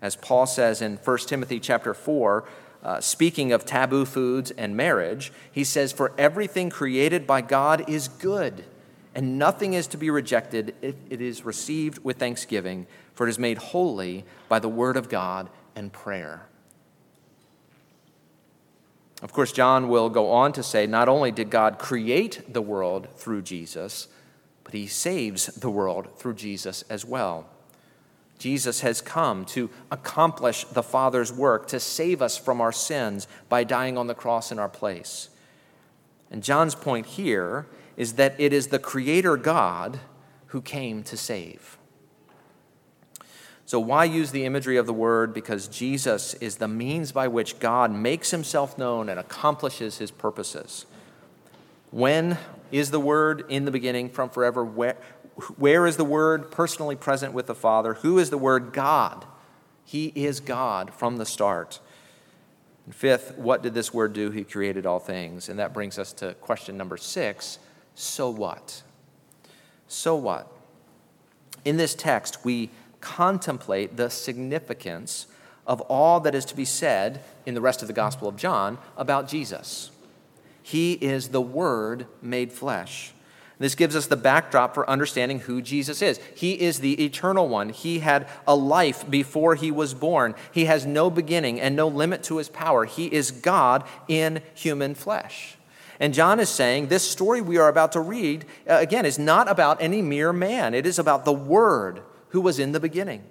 As 0.00 0.16
Paul 0.16 0.46
says 0.46 0.80
in 0.80 0.96
1 0.96 1.18
Timothy 1.18 1.60
chapter 1.60 1.92
4, 1.92 2.48
uh, 2.82 3.00
speaking 3.00 3.52
of 3.52 3.66
taboo 3.66 4.06
foods 4.06 4.50
and 4.52 4.74
marriage, 4.74 5.32
he 5.52 5.64
says, 5.64 5.92
For 5.92 6.12
everything 6.16 6.70
created 6.70 7.26
by 7.26 7.42
God 7.42 7.90
is 7.90 8.08
good, 8.08 8.64
and 9.14 9.38
nothing 9.38 9.74
is 9.74 9.86
to 9.88 9.98
be 9.98 10.08
rejected 10.08 10.74
if 10.80 10.94
it 11.10 11.20
is 11.20 11.44
received 11.44 12.02
with 12.02 12.16
thanksgiving, 12.16 12.86
for 13.12 13.26
it 13.26 13.30
is 13.30 13.38
made 13.38 13.58
holy 13.58 14.24
by 14.48 14.58
the 14.58 14.68
word 14.68 14.96
of 14.96 15.10
God 15.10 15.50
and 15.76 15.92
prayer. 15.92 16.46
Of 19.22 19.32
course, 19.32 19.52
John 19.52 19.88
will 19.88 20.08
go 20.08 20.30
on 20.30 20.52
to 20.52 20.62
say 20.62 20.86
not 20.86 21.08
only 21.08 21.30
did 21.30 21.50
God 21.50 21.78
create 21.78 22.52
the 22.52 22.62
world 22.62 23.08
through 23.16 23.42
Jesus, 23.42 24.08
but 24.64 24.72
he 24.72 24.86
saves 24.86 25.46
the 25.46 25.70
world 25.70 26.08
through 26.16 26.34
Jesus 26.34 26.82
as 26.88 27.04
well. 27.04 27.46
Jesus 28.38 28.80
has 28.80 29.02
come 29.02 29.44
to 29.46 29.68
accomplish 29.90 30.64
the 30.64 30.82
Father's 30.82 31.30
work, 31.30 31.68
to 31.68 31.78
save 31.78 32.22
us 32.22 32.38
from 32.38 32.60
our 32.60 32.72
sins 32.72 33.28
by 33.50 33.64
dying 33.64 33.98
on 33.98 34.06
the 34.06 34.14
cross 34.14 34.50
in 34.50 34.58
our 34.58 34.68
place. 34.68 35.28
And 36.30 36.42
John's 36.42 36.74
point 36.74 37.04
here 37.04 37.66
is 37.98 38.14
that 38.14 38.34
it 38.38 38.54
is 38.54 38.68
the 38.68 38.78
Creator 38.78 39.36
God 39.36 40.00
who 40.46 40.62
came 40.62 41.02
to 41.02 41.16
save. 41.18 41.76
So, 43.70 43.78
why 43.78 44.02
use 44.02 44.32
the 44.32 44.46
imagery 44.46 44.78
of 44.78 44.86
the 44.86 44.92
word? 44.92 45.32
Because 45.32 45.68
Jesus 45.68 46.34
is 46.34 46.56
the 46.56 46.66
means 46.66 47.12
by 47.12 47.28
which 47.28 47.60
God 47.60 47.92
makes 47.92 48.32
himself 48.32 48.76
known 48.76 49.08
and 49.08 49.20
accomplishes 49.20 49.98
his 49.98 50.10
purposes. 50.10 50.86
When 51.92 52.36
is 52.72 52.90
the 52.90 52.98
word 52.98 53.44
in 53.48 53.66
the 53.66 53.70
beginning 53.70 54.10
from 54.10 54.28
forever? 54.28 54.64
Where, 54.64 54.96
where 55.56 55.86
is 55.86 55.96
the 55.96 56.04
word 56.04 56.50
personally 56.50 56.96
present 56.96 57.32
with 57.32 57.46
the 57.46 57.54
Father? 57.54 57.94
Who 57.94 58.18
is 58.18 58.30
the 58.30 58.38
word? 58.38 58.72
God. 58.72 59.24
He 59.84 60.06
is 60.16 60.40
God 60.40 60.92
from 60.92 61.18
the 61.18 61.24
start. 61.24 61.78
And 62.86 62.92
fifth, 62.92 63.38
what 63.38 63.62
did 63.62 63.72
this 63.72 63.94
word 63.94 64.12
do? 64.14 64.32
He 64.32 64.42
created 64.42 64.84
all 64.84 64.98
things. 64.98 65.48
And 65.48 65.60
that 65.60 65.72
brings 65.72 65.96
us 65.96 66.12
to 66.14 66.34
question 66.34 66.76
number 66.76 66.96
six 66.96 67.60
so 67.94 68.30
what? 68.30 68.82
So 69.86 70.16
what? 70.16 70.52
In 71.64 71.76
this 71.76 71.94
text, 71.94 72.44
we 72.44 72.70
contemplate 73.00 73.96
the 73.96 74.10
significance 74.10 75.26
of 75.66 75.80
all 75.82 76.20
that 76.20 76.34
is 76.34 76.44
to 76.46 76.56
be 76.56 76.64
said 76.64 77.22
in 77.46 77.54
the 77.54 77.60
rest 77.60 77.82
of 77.82 77.88
the 77.88 77.94
Gospel 77.94 78.28
of 78.28 78.36
John 78.36 78.78
about 78.96 79.28
Jesus. 79.28 79.90
He 80.62 80.92
is 80.94 81.28
the 81.28 81.40
Word 81.40 82.06
made 82.20 82.52
flesh. 82.52 83.12
This 83.58 83.74
gives 83.74 83.94
us 83.94 84.06
the 84.06 84.16
backdrop 84.16 84.72
for 84.72 84.88
understanding 84.88 85.40
who 85.40 85.60
Jesus 85.60 86.00
is. 86.00 86.18
He 86.34 86.58
is 86.60 86.80
the 86.80 87.04
eternal 87.04 87.46
one. 87.46 87.68
He 87.68 87.98
had 87.98 88.26
a 88.48 88.56
life 88.56 89.08
before 89.08 89.54
he 89.54 89.70
was 89.70 89.92
born. 89.92 90.34
He 90.50 90.64
has 90.64 90.86
no 90.86 91.10
beginning 91.10 91.60
and 91.60 91.76
no 91.76 91.86
limit 91.86 92.22
to 92.24 92.38
his 92.38 92.48
power. 92.48 92.86
He 92.86 93.06
is 93.06 93.30
God 93.30 93.84
in 94.08 94.40
human 94.54 94.94
flesh. 94.94 95.56
And 96.00 96.14
John 96.14 96.40
is 96.40 96.48
saying 96.48 96.86
this 96.86 97.08
story 97.08 97.42
we 97.42 97.58
are 97.58 97.68
about 97.68 97.92
to 97.92 98.00
read, 98.00 98.46
uh, 98.68 98.78
again, 98.80 99.04
is 99.04 99.18
not 99.18 99.50
about 99.50 99.82
any 99.82 100.00
mere 100.00 100.32
man. 100.32 100.72
It 100.72 100.86
is 100.86 100.98
about 100.98 101.26
the 101.26 101.32
Word 101.32 102.00
who 102.30 102.40
was 102.40 102.58
in 102.58 102.72
the 102.72 102.80
beginning. 102.80 103.22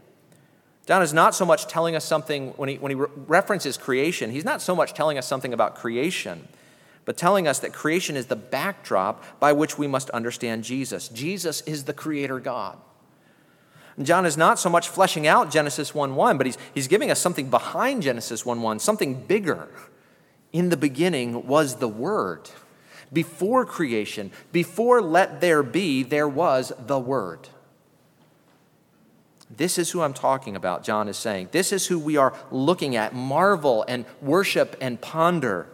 John 0.86 1.02
is 1.02 1.14
not 1.14 1.36
so 1.36 1.46
much 1.46 1.68
telling 1.68 1.96
us 1.96 2.04
something, 2.04 2.50
when 2.52 2.70
he, 2.70 2.76
when 2.78 2.90
he 2.90 2.96
re- 2.96 3.08
references 3.28 3.78
creation, 3.78 4.32
he's 4.32 4.46
not 4.46 4.62
so 4.62 4.76
much 4.76 4.94
telling 4.94 5.18
us 5.18 5.28
something 5.28 5.54
about 5.54 5.76
creation, 5.76 6.48
but 7.06 7.16
telling 7.16 7.48
us 7.48 7.60
that 7.60 7.74
creation 7.74 8.16
is 8.16 8.26
the 8.26 8.36
backdrop 8.36 9.24
by 9.40 9.54
which 9.54 9.78
we 9.78 9.88
must 9.88 10.10
understand 10.10 10.64
Jesus. 10.64 11.08
Jesus 11.10 11.62
is 11.62 11.84
the 11.84 11.94
creator 11.94 12.40
God. 12.40 12.78
John 14.02 14.26
is 14.26 14.38
not 14.38 14.60
so 14.60 14.70
much 14.70 14.88
fleshing 14.88 15.28
out 15.28 15.52
Genesis 15.52 15.94
1 15.94 16.16
1, 16.16 16.38
but 16.38 16.46
he's, 16.46 16.58
he's 16.74 16.88
giving 16.88 17.12
us 17.12 17.20
something 17.20 17.50
behind 17.50 18.02
Genesis 18.02 18.46
1 18.46 18.62
1, 18.62 18.80
something 18.80 19.26
bigger. 19.26 19.68
In 20.52 20.70
the 20.70 20.78
beginning 20.78 21.46
was 21.46 21.76
the 21.76 21.88
Word. 21.88 22.50
Before 23.12 23.66
creation, 23.66 24.32
before 24.52 25.02
let 25.02 25.42
there 25.42 25.64
be, 25.64 26.02
there 26.04 26.28
was 26.28 26.72
the 26.80 26.98
Word. 26.98 27.50
This 29.50 29.78
is 29.78 29.90
who 29.92 30.02
I'm 30.02 30.14
talking 30.14 30.56
about, 30.56 30.84
John 30.84 31.08
is 31.08 31.18
saying. 31.18 31.50
This 31.52 31.72
is 31.72 31.88
who 31.88 31.98
we 31.98 32.18
are 32.18 32.34
looking 32.52 32.96
at. 32.96 33.14
Marvel 33.14 33.84
and 33.88 34.06
worship 34.22 34.76
and 34.80 35.02
ponder. 35.02 35.68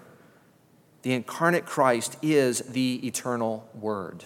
The 1.01 1.13
incarnate 1.13 1.65
Christ 1.65 2.17
is 2.21 2.59
the 2.59 3.05
eternal 3.05 3.69
Word. 3.73 4.25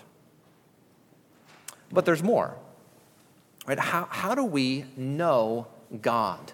But 1.91 2.05
there's 2.05 2.23
more. 2.23 2.55
Right? 3.65 3.79
How, 3.79 4.07
how 4.09 4.35
do 4.35 4.43
we 4.43 4.85
know 4.95 5.67
God? 6.01 6.53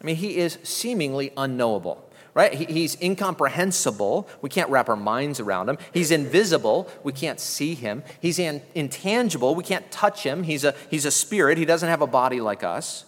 I 0.00 0.06
mean, 0.06 0.16
he 0.16 0.38
is 0.38 0.58
seemingly 0.62 1.32
unknowable 1.36 2.09
right? 2.40 2.54
He's 2.54 3.00
incomprehensible. 3.02 4.26
We 4.40 4.48
can't 4.48 4.70
wrap 4.70 4.88
our 4.88 4.96
minds 4.96 5.40
around 5.40 5.68
him. 5.68 5.76
He's 5.92 6.10
invisible. 6.10 6.88
We 7.02 7.12
can't 7.12 7.38
see 7.38 7.74
him. 7.74 8.02
He's 8.18 8.38
in, 8.38 8.62
intangible. 8.74 9.54
We 9.54 9.62
can't 9.62 9.90
touch 9.90 10.22
him. 10.22 10.44
He's 10.44 10.64
a, 10.64 10.74
he's 10.88 11.04
a 11.04 11.10
spirit. 11.10 11.58
He 11.58 11.66
doesn't 11.66 11.88
have 11.88 12.00
a 12.00 12.06
body 12.06 12.40
like 12.40 12.64
us. 12.64 13.04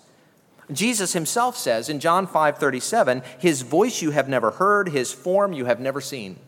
Jesus 0.71 1.14
himself 1.14 1.57
says 1.57 1.88
in 1.88 1.99
John 1.99 2.27
5 2.27 2.59
37, 2.59 3.23
His 3.38 3.62
voice 3.62 4.03
you 4.03 4.11
have 4.11 4.29
never 4.29 4.51
heard, 4.51 4.90
His 4.90 5.12
form 5.12 5.55
you 5.55 5.64
have 5.64 5.81
never 5.81 6.03
seen. 6.03 6.38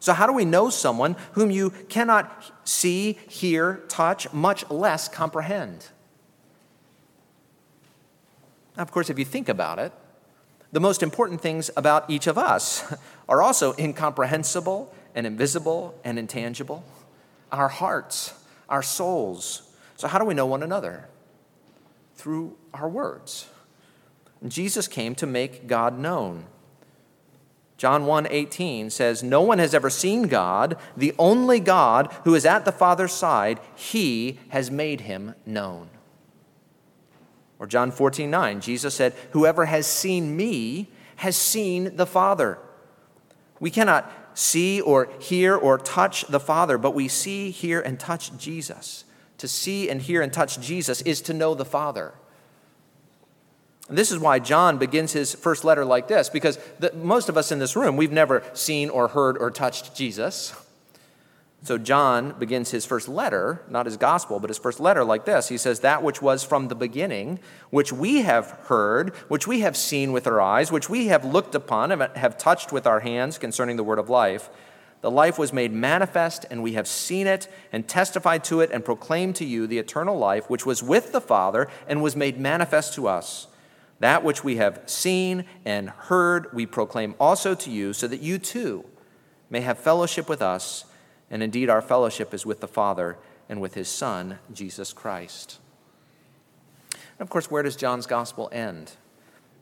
So, 0.00 0.12
how 0.12 0.26
do 0.26 0.32
we 0.32 0.44
know 0.44 0.70
someone 0.70 1.14
whom 1.32 1.50
you 1.50 1.70
cannot 1.88 2.52
see, 2.64 3.18
hear, 3.28 3.84
touch, 3.88 4.32
much 4.32 4.68
less 4.68 5.08
comprehend? 5.08 5.86
Now, 8.76 8.82
of 8.82 8.90
course, 8.90 9.10
if 9.10 9.18
you 9.18 9.24
think 9.24 9.48
about 9.48 9.78
it, 9.78 9.92
the 10.72 10.80
most 10.80 11.02
important 11.02 11.40
things 11.40 11.70
about 11.76 12.08
each 12.10 12.26
of 12.26 12.36
us 12.36 12.94
are 13.28 13.42
also 13.42 13.74
incomprehensible 13.78 14.92
and 15.14 15.26
invisible 15.26 15.98
and 16.04 16.18
intangible. 16.18 16.84
Our 17.50 17.68
hearts, 17.68 18.34
our 18.68 18.82
souls. 18.82 19.62
So, 19.96 20.08
how 20.08 20.18
do 20.18 20.24
we 20.24 20.34
know 20.34 20.46
one 20.46 20.62
another? 20.62 21.08
Through 22.14 22.56
our 22.74 22.88
words. 22.88 23.48
Jesus 24.46 24.86
came 24.86 25.14
to 25.16 25.26
make 25.26 25.66
God 25.66 25.98
known. 25.98 26.44
John 27.76 28.06
1 28.06 28.26
18 28.28 28.90
says, 28.90 29.22
No 29.22 29.40
one 29.40 29.58
has 29.58 29.72
ever 29.72 29.88
seen 29.88 30.24
God, 30.24 30.76
the 30.96 31.14
only 31.18 31.60
God 31.60 32.12
who 32.24 32.34
is 32.34 32.44
at 32.44 32.64
the 32.64 32.72
Father's 32.72 33.12
side, 33.12 33.60
he 33.74 34.38
has 34.48 34.70
made 34.70 35.02
him 35.02 35.34
known. 35.46 35.88
Or 37.58 37.66
John 37.66 37.90
14 37.90 38.30
9, 38.30 38.60
Jesus 38.60 38.94
said, 38.94 39.14
Whoever 39.32 39.66
has 39.66 39.86
seen 39.86 40.36
me 40.36 40.88
has 41.16 41.36
seen 41.36 41.96
the 41.96 42.06
Father. 42.06 42.58
We 43.60 43.70
cannot 43.70 44.10
see 44.34 44.80
or 44.80 45.08
hear 45.20 45.56
or 45.56 45.78
touch 45.78 46.24
the 46.26 46.38
Father, 46.38 46.78
but 46.78 46.94
we 46.94 47.08
see, 47.08 47.50
hear, 47.50 47.80
and 47.80 47.98
touch 47.98 48.36
Jesus. 48.38 49.04
To 49.38 49.48
see 49.48 49.88
and 49.88 50.00
hear 50.00 50.22
and 50.22 50.32
touch 50.32 50.60
Jesus 50.60 51.02
is 51.02 51.20
to 51.22 51.34
know 51.34 51.54
the 51.54 51.64
Father. 51.64 52.14
And 53.88 53.96
this 53.96 54.12
is 54.12 54.18
why 54.18 54.38
John 54.38 54.78
begins 54.78 55.12
his 55.12 55.34
first 55.34 55.64
letter 55.64 55.84
like 55.84 56.08
this, 56.08 56.28
because 56.28 56.58
the, 56.78 56.92
most 56.92 57.28
of 57.28 57.36
us 57.36 57.50
in 57.50 57.58
this 57.58 57.74
room, 57.74 57.96
we've 57.96 58.12
never 58.12 58.44
seen 58.52 58.90
or 58.90 59.08
heard 59.08 59.38
or 59.38 59.50
touched 59.50 59.96
Jesus. 59.96 60.54
So 61.62 61.76
John 61.76 62.38
begins 62.38 62.70
his 62.70 62.86
first 62.86 63.08
letter, 63.08 63.62
not 63.68 63.86
his 63.86 63.96
gospel, 63.96 64.38
but 64.38 64.48
his 64.48 64.58
first 64.58 64.78
letter 64.78 65.04
like 65.04 65.24
this. 65.24 65.48
He 65.48 65.58
says, 65.58 65.80
That 65.80 66.02
which 66.02 66.22
was 66.22 66.44
from 66.44 66.68
the 66.68 66.76
beginning, 66.76 67.40
which 67.70 67.92
we 67.92 68.22
have 68.22 68.50
heard, 68.66 69.10
which 69.28 69.46
we 69.46 69.60
have 69.60 69.76
seen 69.76 70.12
with 70.12 70.26
our 70.26 70.40
eyes, 70.40 70.70
which 70.70 70.88
we 70.88 71.08
have 71.08 71.24
looked 71.24 71.56
upon, 71.56 71.90
and 71.90 72.02
have 72.16 72.38
touched 72.38 72.70
with 72.70 72.86
our 72.86 73.00
hands 73.00 73.38
concerning 73.38 73.76
the 73.76 73.84
word 73.84 73.98
of 73.98 74.08
life. 74.08 74.50
The 75.00 75.10
life 75.10 75.38
was 75.38 75.52
made 75.52 75.72
manifest, 75.72 76.46
and 76.50 76.62
we 76.62 76.72
have 76.74 76.88
seen 76.88 77.26
it, 77.26 77.48
and 77.72 77.86
testified 77.88 78.44
to 78.44 78.60
it, 78.60 78.70
and 78.70 78.84
proclaimed 78.84 79.36
to 79.36 79.44
you 79.44 79.66
the 79.66 79.78
eternal 79.78 80.16
life, 80.16 80.48
which 80.48 80.64
was 80.64 80.82
with 80.82 81.12
the 81.12 81.20
Father, 81.20 81.68
and 81.88 82.02
was 82.02 82.16
made 82.16 82.38
manifest 82.38 82.94
to 82.94 83.08
us. 83.08 83.48
That 84.00 84.22
which 84.22 84.44
we 84.44 84.56
have 84.56 84.82
seen 84.86 85.44
and 85.64 85.90
heard, 85.90 86.52
we 86.52 86.66
proclaim 86.66 87.16
also 87.18 87.54
to 87.56 87.70
you, 87.70 87.92
so 87.92 88.06
that 88.06 88.20
you 88.20 88.38
too 88.38 88.84
may 89.50 89.60
have 89.60 89.78
fellowship 89.78 90.28
with 90.28 90.40
us. 90.40 90.84
And 91.30 91.42
indeed, 91.42 91.68
our 91.68 91.82
fellowship 91.82 92.32
is 92.32 92.46
with 92.46 92.60
the 92.60 92.68
Father 92.68 93.18
and 93.48 93.60
with 93.60 93.74
his 93.74 93.88
Son, 93.88 94.38
Jesus 94.52 94.92
Christ. 94.92 95.58
And 96.92 97.20
of 97.20 97.30
course, 97.30 97.50
where 97.50 97.62
does 97.62 97.76
John's 97.76 98.06
gospel 98.06 98.48
end? 98.52 98.92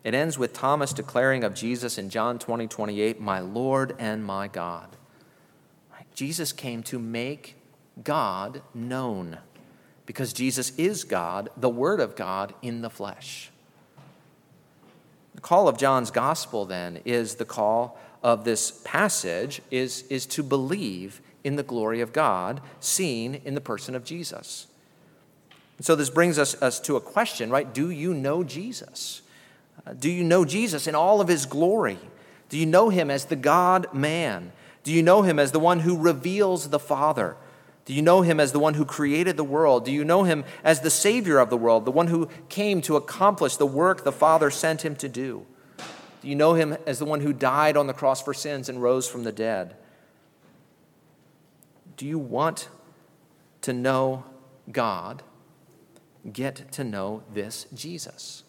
It 0.05 0.14
ends 0.14 0.38
with 0.38 0.52
Thomas 0.52 0.92
declaring 0.92 1.42
of 1.42 1.55
Jesus 1.55 1.98
in 1.98 2.11
John 2.11 2.38
20, 2.38 2.68
28, 2.68 3.20
My 3.20 3.40
Lord 3.40 3.96
and 3.98 4.24
my 4.24 4.46
God. 4.46 4.96
Jesus 6.16 6.50
came 6.50 6.83
to 6.85 6.98
make 6.98 7.57
God 8.02 8.62
known 8.72 9.38
because 10.07 10.33
Jesus 10.33 10.70
is 10.79 11.05
God, 11.05 11.50
the 11.57 11.68
Word 11.68 12.00
of 12.00 12.16
God 12.16 12.55
in 12.62 12.81
the 12.81 12.88
flesh. 12.88 13.50
The 15.35 15.42
call 15.42 15.68
of 15.68 15.76
John's 15.76 16.11
gospel, 16.11 16.64
then, 16.64 17.00
is 17.05 17.35
the 17.35 17.44
call 17.44 17.98
of 18.22 18.44
this 18.44 18.70
passage 18.85 19.61
is, 19.70 20.05
is 20.09 20.26
to 20.26 20.42
believe 20.42 21.20
in 21.44 21.57
the 21.57 21.62
glory 21.62 22.00
of 22.00 22.12
God 22.12 22.61
seen 22.81 23.40
in 23.44 23.55
the 23.55 23.61
person 23.61 23.94
of 23.94 24.05
Jesus. 24.05 24.66
And 25.76 25.87
so 25.87 25.94
this 25.94 26.11
brings 26.11 26.38
us, 26.38 26.61
us 26.62 26.81
to 26.81 26.96
a 26.96 27.00
question, 27.00 27.50
right? 27.50 27.72
Do 27.72 27.90
you 27.90 28.14
know 28.14 28.42
Jesus? 28.42 29.22
Uh, 29.87 29.92
do 29.92 30.11
you 30.11 30.24
know 30.24 30.44
Jesus 30.44 30.87
in 30.87 30.94
all 30.94 31.20
of 31.20 31.29
his 31.29 31.46
glory? 31.46 31.98
Do 32.48 32.59
you 32.59 32.66
know 32.66 32.88
him 32.88 33.11
as 33.11 33.26
the 33.26 33.37
God 33.37 33.92
man? 33.92 34.52
Do 34.85 34.92
you 34.92 35.02
know 35.02 35.22
him 35.22 35.38
as 35.38 35.52
the 35.52 35.61
one 35.61 35.81
who 35.81 35.96
reveals 35.96 36.70
the 36.70 36.79
Father? 36.79 37.37
Do 37.85 37.94
you 37.94 38.02
know 38.02 38.22
him 38.22 38.40
as 38.40 38.52
the 38.52 38.59
one 38.59 38.74
who 38.74 38.85
created 38.85 39.37
the 39.37 39.44
world? 39.44 39.85
Do 39.85 39.92
you 39.92 40.05
know 40.05 40.24
him 40.24 40.44
as 40.64 40.81
the 40.81 40.90
Savior 40.90 41.38
of 41.38 41.50
the 41.50 41.57
world, 41.57 41.85
the 41.85 41.92
one 41.92 42.09
who 42.09 42.29
came 42.48 42.81
to 42.83 42.96
accomplish 42.96 43.57
the 43.57 43.66
work 43.66 44.02
the 44.02 44.12
Father 44.12 44.50
sent 44.50 44.85
him 44.85 44.96
to 44.96 45.09
do? 45.09 45.46
Do 46.22 46.29
you 46.29 46.35
know 46.35 46.55
him 46.55 46.76
as 46.87 46.98
the 46.98 47.05
one 47.05 47.20
who 47.20 47.33
died 47.33 47.76
on 47.76 47.87
the 47.87 47.92
cross 47.92 48.22
for 48.22 48.35
sins 48.35 48.68
and 48.68 48.83
rose 48.83 49.09
from 49.09 49.24
the 49.24 49.33
dead? 49.33 49.76
Do 51.96 52.07
you 52.07 52.18
want 52.18 52.68
to 53.62 53.72
know 53.72 54.24
God? 54.70 55.22
Get 56.33 56.72
to 56.72 56.85
know 56.85 57.22
this 57.33 57.66
Jesus. 57.74 58.42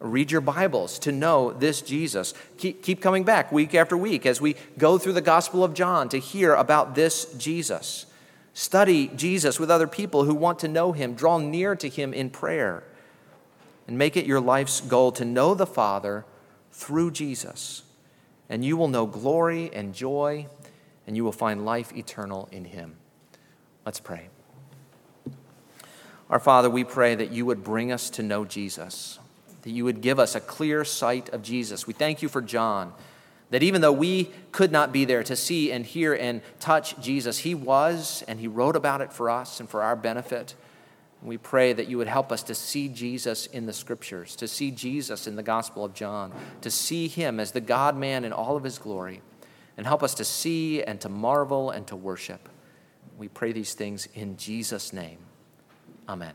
Read 0.00 0.30
your 0.30 0.40
Bibles 0.40 0.98
to 1.00 1.12
know 1.12 1.52
this 1.52 1.82
Jesus. 1.82 2.32
Keep, 2.56 2.82
keep 2.82 3.00
coming 3.00 3.24
back 3.24 3.50
week 3.50 3.74
after 3.74 3.96
week 3.96 4.26
as 4.26 4.40
we 4.40 4.54
go 4.76 4.96
through 4.96 5.14
the 5.14 5.20
Gospel 5.20 5.64
of 5.64 5.74
John 5.74 6.08
to 6.10 6.18
hear 6.18 6.54
about 6.54 6.94
this 6.94 7.24
Jesus. 7.36 8.06
Study 8.54 9.08
Jesus 9.08 9.58
with 9.58 9.70
other 9.70 9.88
people 9.88 10.24
who 10.24 10.34
want 10.34 10.60
to 10.60 10.68
know 10.68 10.92
him. 10.92 11.14
Draw 11.14 11.38
near 11.38 11.74
to 11.76 11.88
him 11.88 12.12
in 12.12 12.30
prayer. 12.30 12.84
And 13.88 13.98
make 13.98 14.16
it 14.16 14.26
your 14.26 14.40
life's 14.40 14.80
goal 14.80 15.10
to 15.12 15.24
know 15.24 15.54
the 15.54 15.66
Father 15.66 16.24
through 16.78 17.10
Jesus. 17.10 17.82
And 18.48 18.64
you 18.64 18.76
will 18.76 18.88
know 18.88 19.04
glory 19.04 19.70
and 19.74 19.92
joy, 19.92 20.46
and 21.06 21.16
you 21.16 21.24
will 21.24 21.32
find 21.32 21.64
life 21.64 21.94
eternal 21.94 22.48
in 22.52 22.64
him. 22.64 22.96
Let's 23.84 24.00
pray. 24.00 24.28
Our 26.30 26.38
Father, 26.38 26.70
we 26.70 26.84
pray 26.84 27.14
that 27.14 27.32
you 27.32 27.44
would 27.46 27.64
bring 27.64 27.90
us 27.90 28.10
to 28.10 28.22
know 28.22 28.44
Jesus, 28.44 29.18
that 29.62 29.70
you 29.70 29.84
would 29.84 30.00
give 30.00 30.18
us 30.18 30.34
a 30.34 30.40
clear 30.40 30.84
sight 30.84 31.28
of 31.30 31.42
Jesus. 31.42 31.86
We 31.86 31.94
thank 31.94 32.22
you 32.22 32.28
for 32.28 32.40
John 32.40 32.92
that 33.50 33.62
even 33.62 33.80
though 33.80 33.92
we 33.92 34.30
could 34.52 34.70
not 34.70 34.92
be 34.92 35.04
there 35.04 35.22
to 35.22 35.34
see 35.34 35.72
and 35.72 35.84
hear 35.84 36.14
and 36.14 36.42
touch 36.60 37.00
Jesus, 37.00 37.38
He 37.38 37.54
was, 37.54 38.22
and 38.28 38.38
He 38.38 38.46
wrote 38.46 38.76
about 38.76 39.00
it 39.00 39.12
for 39.12 39.30
us 39.30 39.58
and 39.58 39.68
for 39.68 39.82
our 39.82 39.96
benefit. 39.96 40.54
We 41.22 41.36
pray 41.36 41.72
that 41.72 41.88
you 41.88 41.98
would 41.98 42.06
help 42.06 42.30
us 42.30 42.42
to 42.44 42.54
see 42.54 42.88
Jesus 42.88 43.46
in 43.46 43.66
the 43.66 43.72
scriptures, 43.72 44.36
to 44.36 44.46
see 44.46 44.70
Jesus 44.70 45.26
in 45.26 45.36
the 45.36 45.42
Gospel 45.42 45.84
of 45.84 45.92
John, 45.92 46.32
to 46.60 46.70
see 46.70 47.08
Him 47.08 47.40
as 47.40 47.52
the 47.52 47.60
God 47.60 47.96
man 47.96 48.24
in 48.24 48.32
all 48.32 48.56
of 48.56 48.62
His 48.62 48.78
glory, 48.78 49.20
and 49.76 49.86
help 49.86 50.02
us 50.02 50.14
to 50.14 50.24
see 50.24 50.82
and 50.82 51.00
to 51.00 51.08
marvel 51.08 51.70
and 51.70 51.86
to 51.88 51.96
worship. 51.96 52.48
We 53.16 53.28
pray 53.28 53.52
these 53.52 53.74
things 53.74 54.06
in 54.14 54.36
Jesus' 54.36 54.92
name. 54.92 55.18
Amen. 56.08 56.34